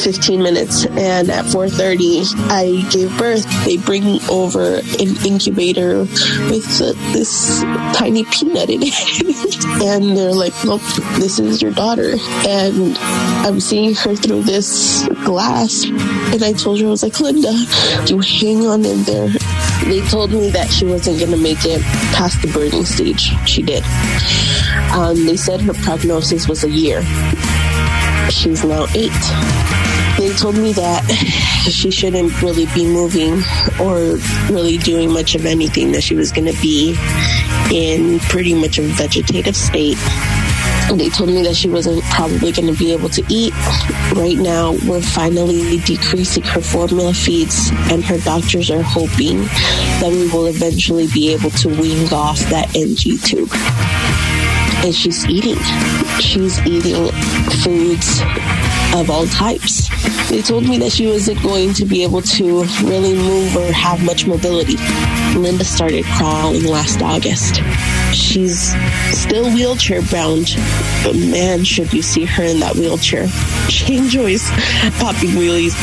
15 0.01 0.43
minutes, 0.43 0.87
and 0.87 1.31
at 1.31 1.45
4:30, 1.45 2.27
I 2.51 2.83
gave 2.91 3.17
birth. 3.17 3.47
They 3.65 3.77
bring 3.77 4.19
over 4.29 4.79
an 4.99 5.11
incubator 5.25 6.01
with 6.51 6.83
uh, 6.83 6.93
this 7.13 7.63
tiny 7.95 8.25
peanut 8.25 8.71
in 8.71 8.81
it, 8.83 9.65
and 9.87 10.17
they're 10.17 10.35
like, 10.35 10.65
"Look, 10.65 10.83
this 11.23 11.39
is 11.39 11.63
your 11.63 11.73
daughter." 11.73 12.17
And 12.47 12.99
I'm 13.47 13.61
seeing 13.61 13.95
her 13.95 14.17
through 14.17 14.43
this 14.43 15.07
glass, 15.25 15.85
and 15.85 16.43
I 16.43 16.53
told 16.55 16.81
her, 16.81 16.89
I 16.89 16.91
was 16.91 17.05
like, 17.05 17.21
"Linda, 17.21 17.55
you 18.07 18.19
hang 18.19 18.67
on 18.67 18.85
in 18.85 19.05
there." 19.05 19.31
They 19.85 20.01
told 20.09 20.33
me 20.33 20.51
that 20.51 20.69
she 20.71 20.85
wasn't 20.85 21.19
going 21.19 21.31
to 21.31 21.37
make 21.37 21.65
it 21.65 21.81
past 22.13 22.43
the 22.43 22.49
birthing 22.49 22.85
stage. 22.87 23.33
She 23.49 23.63
did. 23.63 23.85
Um, 24.93 25.25
they 25.25 25.37
said 25.37 25.61
her 25.63 25.75
prognosis 25.75 26.49
was 26.49 26.65
a 26.65 26.71
year. 26.71 27.03
She's 28.31 28.65
now 28.65 28.87
eight. 28.95 29.13
They 30.19 30.35
told 30.37 30.57
me 30.57 30.73
that 30.73 31.05
she 31.71 31.91
shouldn't 31.91 32.43
really 32.43 32.67
be 32.75 32.85
moving 32.85 33.43
or 33.81 34.19
really 34.51 34.77
doing 34.79 35.13
much 35.13 35.35
of 35.35 35.47
anything, 35.47 35.93
that 35.93 36.03
she 36.03 36.15
was 36.15 36.33
going 36.33 36.53
to 36.53 36.61
be 36.61 36.97
in 37.73 38.19
pretty 38.21 38.55
much 38.55 38.79
a 38.79 38.83
vegetative 38.83 39.57
state. 39.57 39.99
They 40.97 41.11
told 41.11 41.29
me 41.29 41.43
that 41.43 41.55
she 41.55 41.69
wasn't 41.69 42.03
probably 42.05 42.51
going 42.51 42.73
to 42.73 42.79
be 42.79 42.93
able 42.93 43.09
to 43.11 43.23
eat. 43.29 43.53
Right 44.15 44.39
now, 44.39 44.73
we're 44.87 45.03
finally 45.03 45.79
decreasing 45.81 46.43
her 46.45 46.61
formula 46.61 47.13
feeds, 47.13 47.71
and 47.91 48.03
her 48.05 48.19
doctors 48.19 48.71
are 48.71 48.83
hoping 48.83 49.43
that 50.01 50.11
we 50.11 50.29
will 50.31 50.47
eventually 50.47 51.07
be 51.09 51.33
able 51.33 51.51
to 51.51 51.69
wean 51.69 52.13
off 52.13 52.39
that 52.51 52.75
NG 52.75 53.19
tube. 53.19 53.51
And 54.85 54.95
she's 54.95 55.27
eating. 55.27 55.59
She's 56.21 56.59
eating 56.67 57.13
foods 57.63 58.23
of 58.95 59.11
all 59.11 59.27
types. 59.27 59.89
They 60.31 60.43
told 60.43 60.69
me 60.69 60.79
that 60.79 60.93
she 60.93 61.07
wasn't 61.07 61.43
going 61.43 61.75
to 61.75 61.85
be 61.85 62.03
able 62.03 62.23
to 62.23 62.65
really 62.83 63.15
move 63.15 63.57
or 63.57 63.71
have 63.73 64.03
much 64.05 64.27
mobility. 64.27 64.77
Linda 65.39 65.65
started 65.65 66.05
crawling 66.05 66.65
last 66.65 67.03
August. 67.03 67.61
She's 68.19 68.75
still 69.17 69.45
wheelchair 69.55 70.03
bound, 70.03 70.57
but 71.05 71.15
man, 71.15 71.65
should 71.65 71.93
you 71.93 72.03
see 72.03 72.25
her 72.25 72.43
in 72.43 72.59
that 72.61 72.75
wheelchair. 72.75 73.29
She 73.69 73.99
enjoys 73.99 74.49
popping 74.99 75.37
wheelies, 75.37 75.77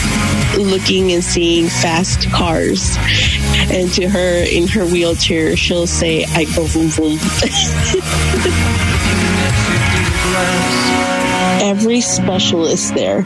looking 0.58 1.12
and 1.12 1.24
seeing 1.24 1.68
fast 1.68 2.28
cars. 2.32 2.98
And 3.72 3.92
to 3.94 4.10
her 4.10 4.44
in 4.44 4.68
her 4.70 4.86
wheelchair, 4.86 5.56
she'll 5.56 5.88
say, 5.88 6.26
I 6.26 6.46
go 6.56 6.68
boom 6.68 6.90
boom. 6.90 7.20
every 11.62 12.02
specialist 12.02 12.96
there 12.96 13.24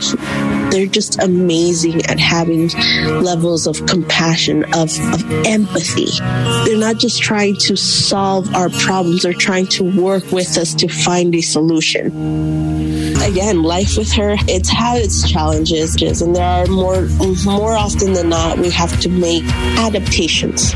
they're 0.71 0.85
just 0.85 1.21
amazing 1.21 2.05
at 2.05 2.19
having 2.19 2.69
levels 3.21 3.67
of 3.67 3.85
compassion 3.85 4.63
of, 4.75 4.91
of 5.13 5.45
empathy. 5.45 6.07
They're 6.65 6.77
not 6.77 6.97
just 6.97 7.21
trying 7.21 7.55
to 7.57 7.75
solve 7.75 8.53
our 8.55 8.69
problems. 8.69 9.23
They're 9.23 9.33
trying 9.33 9.67
to 9.67 9.83
work 9.83 10.31
with 10.31 10.57
us 10.57 10.73
to 10.75 10.87
find 10.87 11.33
a 11.35 11.41
solution. 11.41 12.07
Again 13.21 13.63
life 13.63 13.97
with 13.97 14.11
her 14.13 14.35
it's 14.47 14.69
had 14.69 15.01
its 15.01 15.29
challenges 15.29 15.95
and 16.21 16.35
there 16.35 16.45
are 16.45 16.65
more 16.67 17.07
more 17.45 17.73
often 17.73 18.13
than 18.13 18.29
not 18.29 18.57
we 18.57 18.69
have 18.71 18.99
to 19.01 19.09
make 19.09 19.43
adaptations. 19.77 20.73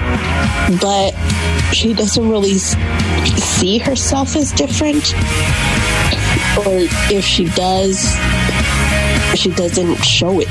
But 0.82 1.12
she 1.74 1.94
doesn't 1.94 2.30
really 2.30 2.58
see 2.58 3.78
herself 3.78 4.36
as 4.36 4.52
different 4.52 5.14
or 6.58 6.86
if 7.10 7.26
she 7.26 7.46
does, 7.46 8.16
she 9.36 9.52
doesn't 9.52 9.96
show 9.98 10.40
it. 10.40 10.48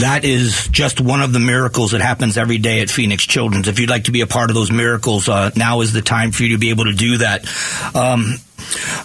that 0.00 0.24
is 0.24 0.68
just 0.68 1.00
one 1.00 1.20
of 1.20 1.32
the 1.32 1.38
miracles 1.38 1.92
that 1.92 2.00
happens 2.00 2.38
every 2.38 2.58
day 2.58 2.80
at 2.80 2.90
Phoenix 2.90 3.24
Children's. 3.24 3.68
If 3.68 3.78
you'd 3.78 3.90
like 3.90 4.04
to 4.04 4.12
be 4.12 4.22
a 4.22 4.26
part 4.26 4.50
of 4.50 4.54
those 4.54 4.70
miracles, 4.70 5.28
uh, 5.28 5.50
now 5.56 5.82
is 5.82 5.92
the 5.92 6.02
time 6.02 6.32
for 6.32 6.42
you 6.42 6.54
to 6.54 6.58
be 6.58 6.70
able 6.70 6.84
to 6.84 6.94
do 6.94 7.18
that. 7.18 7.44
Um, 7.94 8.36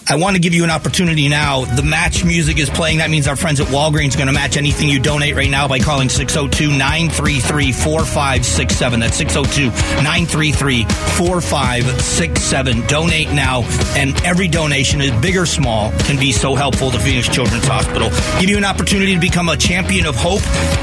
I 0.08 0.16
want 0.16 0.36
to 0.36 0.40
give 0.40 0.54
you 0.54 0.64
an 0.64 0.70
opportunity 0.70 1.28
now. 1.28 1.64
The 1.64 1.82
match 1.82 2.24
music 2.24 2.58
is 2.58 2.70
playing. 2.70 2.98
That 2.98 3.10
means 3.10 3.26
our 3.26 3.36
friends 3.36 3.60
at 3.60 3.68
Walgreens 3.68 4.14
are 4.14 4.18
going 4.18 4.28
to 4.28 4.32
match 4.32 4.56
anything 4.56 4.88
you 4.88 5.00
donate 5.00 5.34
right 5.34 5.50
now 5.50 5.68
by 5.68 5.78
calling 5.78 6.08
602 6.08 6.68
933 6.68 7.72
4567. 7.72 9.00
That's 9.00 9.16
602 9.16 9.68
933 10.02 10.84
4567. 10.84 12.86
Donate 12.86 13.32
now, 13.32 13.62
and 13.96 14.16
every 14.24 14.48
donation, 14.48 15.00
big 15.20 15.36
or 15.36 15.46
small, 15.46 15.90
can 16.00 16.18
be 16.18 16.32
so 16.32 16.54
helpful 16.54 16.90
to 16.90 16.98
Phoenix 16.98 17.28
Children's 17.28 17.66
Hospital. 17.66 18.10
Give 18.40 18.50
you 18.50 18.56
an 18.56 18.64
opportunity 18.64 19.14
to 19.14 19.20
become 19.20 19.48
a 19.48 19.56
champion 19.56 20.06
of 20.06 20.16
hope. 20.16 20.40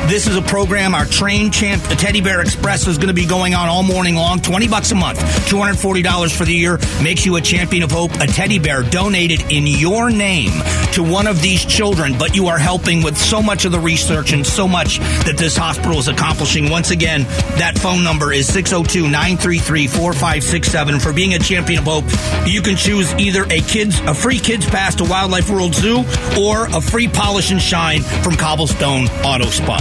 This 0.10 0.28
is 0.28 0.36
a 0.36 0.42
program, 0.42 0.96
our 0.96 1.06
Train 1.06 1.52
Champ, 1.52 1.82
the 1.84 1.96
Teddy 1.96 2.22
Bear 2.22 2.42
Express, 2.42 2.88
is 2.88 2.98
going 2.98 3.08
to 3.08 3.14
be 3.14 3.26
going 3.26 3.56
on 3.56 3.70
all 3.70 3.84
morning 3.84 4.16
long. 4.16 4.40
20 4.40 4.68
bucks 4.68 4.92
a 4.92 4.96
month, 4.96 5.20
$240 5.50 6.36
for 6.36 6.46
the 6.46 6.54
year, 6.54 6.78
makes 7.02 7.26
you 7.26 7.36
a 7.36 7.42
champion 7.42 7.84
of 7.84 7.92
hope, 7.92 8.12
a 8.16 8.28
teddy 8.28 8.60
bear 8.64 8.82
donated 8.82 9.52
in 9.52 9.68
your 9.68 10.10
name 10.10 10.52
to 10.94 11.04
one 11.04 11.28
of 11.28 11.42
these 11.42 11.66
children, 11.66 12.18
but 12.18 12.36
you 12.36 12.48
are 12.48 12.58
helping 12.58 13.04
with 13.04 13.18
so 13.18 13.42
much 13.42 13.66
of 13.66 13.72
the 13.72 13.80
research 13.80 14.32
and 14.32 14.46
so 14.46 14.68
much 14.68 15.00
that 15.26 15.36
this 15.38 15.58
hospital 15.58 15.98
is 16.00 16.08
accomplishing. 16.08 16.70
Once 16.70 16.92
again, 16.92 17.24
that 17.58 17.78
phone 17.78 18.04
number 18.04 18.32
is 18.32 18.48
602 18.48 19.04
933 19.04 19.88
4567. 19.88 21.00
For 21.00 21.14
being 21.14 21.34
a 21.34 21.40
champion 21.40 21.80
of 21.80 21.86
hope, 21.86 22.06
you 22.48 22.62
can 22.62 22.76
choose 22.76 23.14
either 23.16 23.44
a 23.52 23.62
kids 23.62 24.00
a 24.02 24.14
free 24.14 24.40
kids 24.40 24.66
pass 24.66 24.96
to 24.96 25.04
Wildlife 25.04 25.50
World 25.50 25.76
Zoo 25.76 26.04
or 26.40 26.68
a 26.68 26.82
free 26.82 27.08
polish 27.08 27.52
and 27.52 27.62
shine 27.62 28.02
from 28.02 28.36
Cobblestone 28.36 29.08
Auto 29.24 29.46
Spa. 29.46 29.80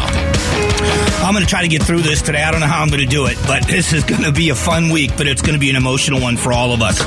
I'm 1.25 1.35
going 1.35 1.45
to 1.45 1.49
try 1.49 1.63
to 1.63 1.69
get 1.69 1.83
through 1.83 2.01
this 2.01 2.21
today. 2.21 2.43
I 2.43 2.51
don't 2.51 2.61
know 2.61 2.67
how 2.67 2.83
I'm 2.83 2.89
going 2.89 3.01
to 3.01 3.07
do 3.07 3.27
it, 3.27 3.39
but 3.47 3.67
this 3.69 3.93
is 3.93 4.03
going 4.05 4.23
to 4.23 4.33
be 4.33 4.51
a 4.51 4.55
fun 4.55 4.91
week, 4.91 5.13
but 5.17 5.27
it's 5.27 5.43
going 5.43 5.55
to 5.55 5.61
be 5.61 5.71
an 5.71 5.77
emotional 5.77 6.21
one 6.21 6.37
for 6.37 6.53
all 6.53 6.73
of 6.73 6.83
us. 6.83 7.01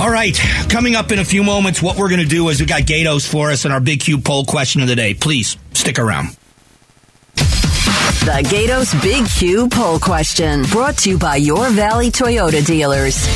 All 0.00 0.10
right, 0.10 0.36
up 0.88 1.12
in 1.12 1.18
a 1.18 1.24
few 1.24 1.44
moments, 1.44 1.82
what 1.82 1.98
we're 1.98 2.08
going 2.08 2.22
to 2.22 2.26
do 2.26 2.48
is 2.48 2.58
we 2.58 2.64
got 2.64 2.86
Gatos 2.86 3.26
for 3.26 3.50
us 3.50 3.66
and 3.66 3.74
our 3.74 3.80
Big 3.80 4.00
Q 4.00 4.18
poll 4.18 4.46
question 4.46 4.80
of 4.80 4.88
the 4.88 4.96
day. 4.96 5.12
Please 5.12 5.58
stick 5.74 5.98
around. 5.98 6.36
The 7.34 8.46
Gatos 8.50 8.94
Big 9.02 9.26
Q 9.28 9.68
poll 9.68 9.98
question 9.98 10.62
brought 10.64 10.96
to 10.98 11.10
you 11.10 11.18
by 11.18 11.36
your 11.36 11.68
Valley 11.68 12.10
Toyota 12.10 12.64
dealers. 12.64 13.26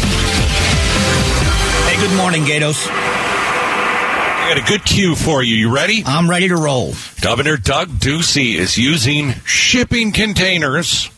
Hey, 1.87 2.01
good 2.01 2.17
morning, 2.17 2.47
Gatos. 2.47 2.87
I 2.89 4.55
got 4.55 4.67
a 4.67 4.67
good 4.67 4.87
cue 4.87 5.15
for 5.15 5.43
you. 5.43 5.55
You 5.55 5.75
ready? 5.75 6.03
I'm 6.07 6.31
ready 6.31 6.49
to 6.49 6.57
roll. 6.57 6.95
Governor 7.21 7.59
Doug 7.59 7.89
Ducey 7.89 8.55
is 8.55 8.79
using 8.79 9.33
shipping 9.45 10.13
containers 10.13 11.11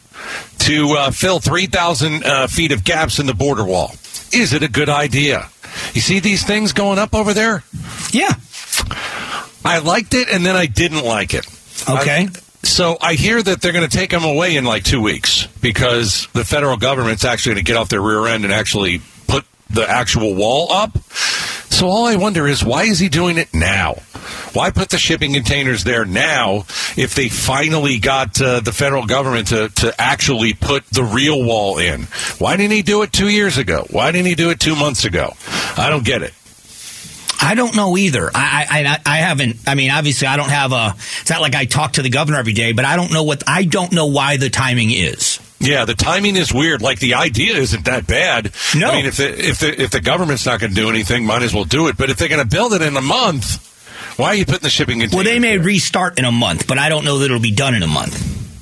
to 0.59 0.91
uh, 0.99 1.11
fill 1.13 1.39
3,000 1.39 2.25
uh, 2.25 2.47
feet 2.49 2.73
of 2.73 2.83
gaps 2.83 3.21
in 3.21 3.27
the 3.27 3.35
border 3.35 3.65
wall. 3.65 3.93
Is 4.33 4.53
it 4.53 4.65
a 4.65 4.69
good 4.69 4.89
idea? 4.89 5.49
You 5.97 6.03
see 6.03 6.21
these 6.21 6.45
things 6.45 6.75
going 6.75 6.99
up 6.99 7.15
over 7.15 7.33
there? 7.33 7.65
Yeah. 8.13 8.35
I 9.65 9.79
liked 9.83 10.13
it 10.13 10.29
and 10.29 10.45
then 10.45 10.55
I 10.55 10.67
didn't 10.67 11.03
like 11.03 11.33
it. 11.33 11.47
Okay. 11.89 12.29
I, 12.29 12.39
so 12.63 12.99
I 13.01 13.15
hear 13.15 13.43
that 13.43 13.63
they're 13.63 13.73
going 13.73 13.89
to 13.89 13.97
take 13.97 14.11
them 14.11 14.23
away 14.23 14.57
in 14.57 14.67
like 14.67 14.85
two 14.85 15.01
weeks 15.01 15.47
because 15.63 16.29
the 16.35 16.45
federal 16.45 16.77
government's 16.77 17.25
actually 17.25 17.55
going 17.55 17.65
to 17.65 17.73
get 17.73 17.79
off 17.79 17.89
their 17.89 18.03
rear 18.03 18.27
end 18.27 18.45
and 18.45 18.53
actually 18.53 19.01
the 19.71 19.89
actual 19.89 20.35
wall 20.35 20.73
up. 20.73 20.99
So 21.71 21.89
all 21.89 22.07
I 22.07 22.17
wonder 22.17 22.47
is 22.47 22.65
why 22.65 22.85
is 22.85 22.99
he 22.99 23.09
doing 23.09 23.37
it 23.39 23.53
now? 23.53 23.97
Why 24.55 24.71
put 24.71 24.89
the 24.89 24.97
shipping 24.97 25.35
containers 25.35 25.85
there 25.85 26.07
now 26.07 26.65
if 26.97 27.15
they 27.15 27.29
finally 27.29 27.99
got 27.99 28.41
uh, 28.41 28.61
the 28.61 28.73
federal 28.73 29.05
government 29.05 29.49
to, 29.49 29.69
to 29.69 30.01
actually 30.01 30.55
put 30.55 30.87
the 30.87 31.05
real 31.05 31.45
wall 31.45 31.79
in? 31.79 32.05
Why 32.39 32.57
didn't 32.57 32.73
he 32.73 32.83
do 32.83 33.03
it 33.03 33.13
two 33.13 33.29
years 33.29 33.59
ago? 33.59 33.87
Why 33.91 34.13
didn't 34.13 34.27
he 34.27 34.35
do 34.35 34.49
it 34.49 34.59
two 34.59 34.75
months 34.75 35.05
ago? 35.05 35.35
I 35.77 35.91
don't 35.91 36.05
get 36.05 36.23
it. 36.23 36.33
I 37.43 37.55
don't 37.55 37.77
know 37.77 37.97
either. 37.99 38.31
I, 38.35 38.99
I 39.05 39.15
I 39.15 39.17
haven't. 39.19 39.59
I 39.67 39.75
mean, 39.75 39.91
obviously, 39.91 40.27
I 40.27 40.39
don't 40.39 40.49
have 40.49 40.73
a. 40.73 40.95
It's 41.21 41.29
not 41.29 41.43
like 41.43 41.55
I 41.55 41.67
talk 41.67 41.93
to 41.93 42.03
the 42.03 42.09
governor 42.09 42.39
every 42.39 42.55
day, 42.55 42.73
but 42.73 42.87
I 42.87 42.97
don't 42.97 43.13
know 43.13 43.25
what. 43.25 43.43
I 43.47 43.65
don't 43.65 43.93
know 43.93 44.07
why 44.07 44.39
the 44.39 44.49
timing 44.49 44.91
is. 44.91 45.39
Yeah, 45.67 45.85
the 45.85 45.95
timing 45.95 46.37
is 46.37 46.53
weird. 46.53 46.81
Like 46.83 46.99
the 47.01 47.15
idea 47.15 47.55
isn't 47.57 47.85
that 47.87 48.07
bad. 48.07 48.53
No. 48.75 48.91
I 48.91 48.95
mean, 48.97 49.07
if 49.07 49.17
the 49.17 49.29
if 49.49 49.59
the 49.61 49.83
if 49.83 49.91
the 49.91 50.01
government's 50.01 50.47
not 50.47 50.61
going 50.61 50.71
to 50.71 50.77
do 50.81 50.89
anything, 50.89 51.25
might 51.27 51.43
as 51.43 51.53
well 51.55 51.65
do 51.65 51.89
it. 51.89 51.97
But 51.97 52.11
if 52.11 52.17
they're 52.19 52.29
going 52.29 52.43
to 52.43 52.49
build 52.49 52.73
it 52.73 52.83
in 52.83 52.97
a 52.97 53.03
month, 53.03 53.63
why 54.19 54.29
are 54.29 54.35
you 54.35 54.45
putting 54.47 54.61
the 54.63 54.71
shipping 54.71 55.01
container? 55.01 55.17
Well, 55.23 55.25
they 55.33 55.39
may 55.39 55.59
restart 55.59 56.19
in 56.19 56.25
a 56.25 56.33
month, 56.33 56.67
but 56.67 56.79
I 56.79 56.89
don't 56.89 57.05
know 57.05 57.19
that 57.19 57.27
it'll 57.27 57.41
be 57.41 57.51
done 57.55 57.75
in 57.75 57.83
a 57.83 57.87
month. 57.89 58.15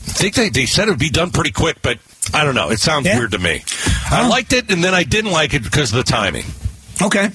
I 0.09 0.12
think 0.17 0.35
they, 0.37 0.49
they 0.49 0.67
said 0.67 0.88
it 0.88 0.93
would 0.93 0.99
be 1.01 1.11
done 1.11 1.31
pretty 1.31 1.51
quick, 1.51 1.83
but 1.83 1.99
I 2.33 2.45
don't 2.45 2.55
know. 2.55 2.71
It 2.71 2.79
sounds 2.79 3.07
Yeah. 3.07 3.19
weird 3.19 3.33
to 3.33 3.38
me. 3.38 3.62
I 4.11 4.29
liked 4.29 4.53
it, 4.53 4.71
and 4.71 4.83
then 4.83 4.95
I 4.95 5.03
didn't 5.03 5.33
like 5.33 5.55
it 5.55 5.62
because 5.62 5.93
of 5.93 5.97
the 5.97 6.11
timing. 6.11 6.45
Okay. 7.03 7.31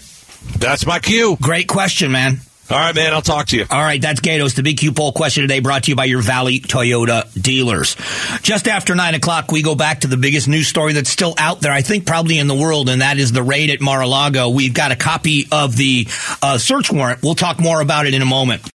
That's 0.58 0.86
my 0.86 1.00
cue. 1.00 1.38
Great 1.42 1.68
question, 1.68 2.12
man. 2.12 2.40
All 2.70 2.78
right, 2.78 2.94
man. 2.94 3.14
I'll 3.14 3.22
talk 3.24 3.48
to 3.48 3.58
you. 3.58 3.66
All 3.70 3.82
right, 3.82 4.00
that's 4.00 4.20
Gatos. 4.20 4.54
The 4.54 4.62
Big 4.62 4.78
Q 4.78 4.92
poll 4.92 5.12
question 5.12 5.42
today 5.42 5.60
brought 5.60 5.86
to 5.86 5.92
you 5.92 5.96
by 5.96 6.06
your 6.06 6.22
Valley 6.22 6.60
Toyota 6.60 7.32
dealers. 7.42 7.96
Just 8.44 8.68
after 8.68 8.94
9 8.94 9.16
o'clock, 9.16 9.52
we 9.52 9.64
go 9.64 9.74
back 9.74 10.02
to 10.02 10.08
the 10.08 10.18
biggest 10.18 10.48
news 10.48 10.68
story 10.68 10.94
that's 10.94 11.10
still 11.10 11.34
out 11.40 11.62
there, 11.62 11.72
I 11.72 11.82
think 11.82 12.06
probably 12.06 12.38
in 12.38 12.46
the 12.48 12.56
world, 12.56 12.90
and 12.90 13.02
that 13.02 13.18
is 13.18 13.32
the 13.32 13.42
raid 13.42 13.72
at 13.72 13.82
Mar-a-Lago. 13.82 14.50
We've 14.50 14.74
got 14.74 14.92
a 14.92 14.96
copy 14.96 15.48
of 15.52 15.76
the 15.76 16.08
uh, 16.44 16.60
search 16.60 16.92
warrant. 16.92 17.24
We'll 17.24 17.34
talk 17.34 17.60
more 17.60 17.82
about 17.82 18.06
it 18.06 18.14
in 18.14 18.22
a 18.22 18.26
moment. 18.26 18.62